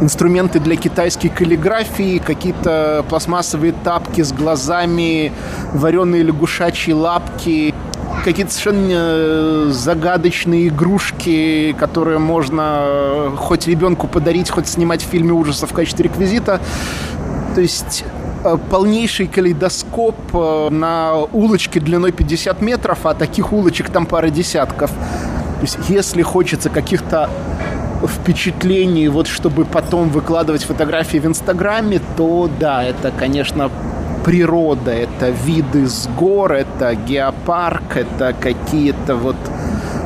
[0.00, 5.32] инструменты для китайской каллиграфии, какие-то пластмассовые тапки с глазами,
[5.72, 7.74] вареные лягушачьи лапки,
[8.24, 15.32] какие-то совершенно э, загадочные игрушки, которые можно э, хоть ребенку подарить, хоть снимать в фильме
[15.32, 16.60] ужасов в качестве реквизита.
[17.54, 18.04] То есть
[18.44, 20.16] э, полнейший калейдоскоп
[20.70, 24.90] на улочке длиной 50 метров, а таких улочек там пара десятков.
[24.90, 27.30] То есть если хочется каких-то
[28.04, 33.70] впечатлений, вот чтобы потом выкладывать фотографии в Инстаграме, то да, это, конечно,
[34.24, 39.36] природа, это виды с гор, это геопарк, это какие-то вот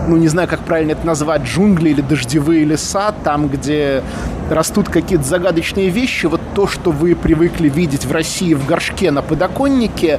[0.09, 4.03] ну, не знаю, как правильно это назвать, джунгли или дождевые леса, там, где
[4.51, 9.23] растут какие-то загадочные вещи, вот то, что вы привыкли видеть в России в горшке на
[9.23, 10.19] подоконнике,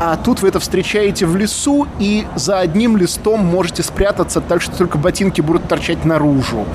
[0.00, 4.76] а тут вы это встречаете в лесу, и за одним листом можете спрятаться так, что
[4.76, 6.66] только ботинки будут торчать наружу.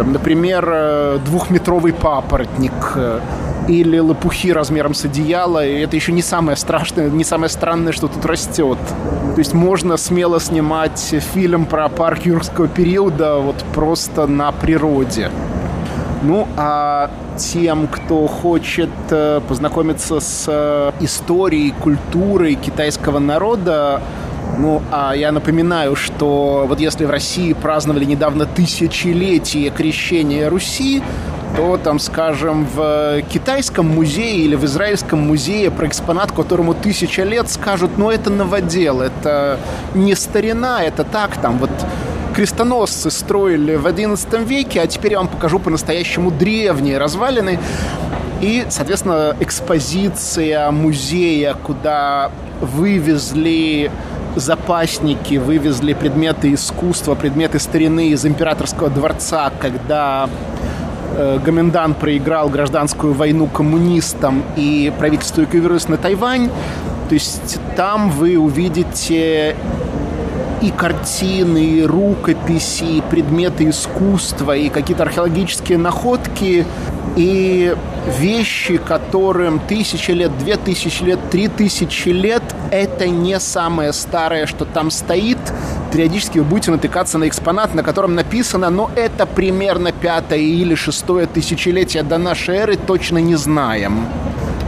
[0.00, 3.20] Там, например, э, двухметровый папоротник э,
[3.68, 8.08] или лопухи размером с одеяло, и это еще не самое страшное, не самое странное, что
[8.08, 8.78] тут растет.
[9.34, 15.30] То есть можно смело снимать фильм про парк юрского периода вот просто на природе.
[16.22, 24.00] Ну, а тем, кто хочет э, познакомиться с историей, культурой китайского народа,
[24.58, 31.02] ну, а я напоминаю, что вот если в России праздновали недавно тысячелетие крещения Руси,
[31.56, 37.50] то там, скажем, в китайском музее или в израильском музее про экспонат, которому тысяча лет,
[37.50, 39.58] скажут, ну, это новодел, это
[39.94, 41.70] не старина, это так, там, вот
[42.34, 47.58] крестоносцы строили в XI веке, а теперь я вам покажу по-настоящему древние развалины.
[48.40, 52.30] И, соответственно, экспозиция музея, куда
[52.60, 53.90] вывезли
[54.36, 60.28] запасники вывезли предметы искусства, предметы старины из императорского дворца, когда
[61.16, 66.50] э, Гоминдан проиграл гражданскую войну коммунистам и правительство эвакуировалось на Тайвань.
[67.08, 69.56] То есть там вы увидите
[70.60, 76.66] и картины, и рукописи, и предметы искусства, и какие-то археологические находки,
[77.16, 77.74] и
[78.18, 84.64] вещи, которым тысячи лет, две тысячи лет, три тысячи лет, это не самое старое, что
[84.64, 85.38] там стоит.
[85.92, 91.26] Периодически вы будете натыкаться на экспонат, на котором написано, но это примерно пятое или шестое
[91.26, 94.06] тысячелетие до нашей эры, точно не знаем.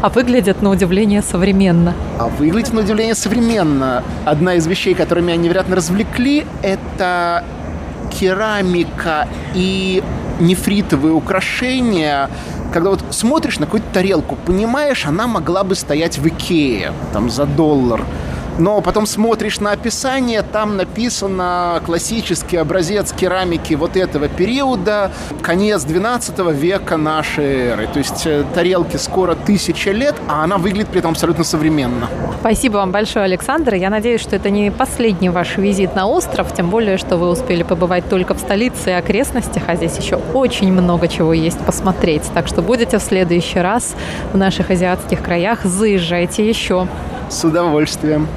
[0.02, 1.94] А выглядят, на удивление, современно.
[2.18, 4.02] А выглядят, на удивление, современно.
[4.24, 7.44] Одна из вещей, которые меня невероятно развлекли, это
[8.10, 10.02] керамика и
[10.40, 12.28] нефритовые украшения,
[12.72, 17.46] когда вот смотришь на какую-то тарелку, понимаешь, она могла бы стоять в Икее, там, за
[17.46, 18.04] доллар.
[18.58, 26.38] Но потом смотришь на описание, там написано классический образец керамики вот этого периода, конец 12
[26.52, 27.88] века нашей эры.
[27.92, 32.08] То есть э, тарелке скоро тысяча лет, а она выглядит при этом абсолютно современно.
[32.40, 33.74] Спасибо вам большое, Александр.
[33.74, 37.62] Я надеюсь, что это не последний ваш визит на остров, тем более, что вы успели
[37.62, 42.22] побывать только в столице и окрестностях, а здесь еще очень много чего есть посмотреть.
[42.34, 43.94] Так что будете в следующий раз
[44.32, 46.86] в наших азиатских краях, заезжайте еще.
[47.32, 48.28] С удовольствием.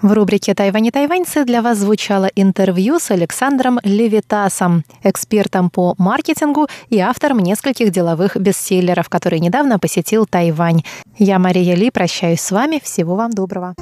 [0.00, 7.00] В рубрике «Тайвань тайваньцы» для вас звучало интервью с Александром Левитасом, экспертом по маркетингу и
[7.00, 10.84] автором нескольких деловых бестселлеров, который недавно посетил Тайвань.
[11.18, 12.80] Я, Мария Ли, прощаюсь с вами.
[12.80, 13.74] Всего вам доброго.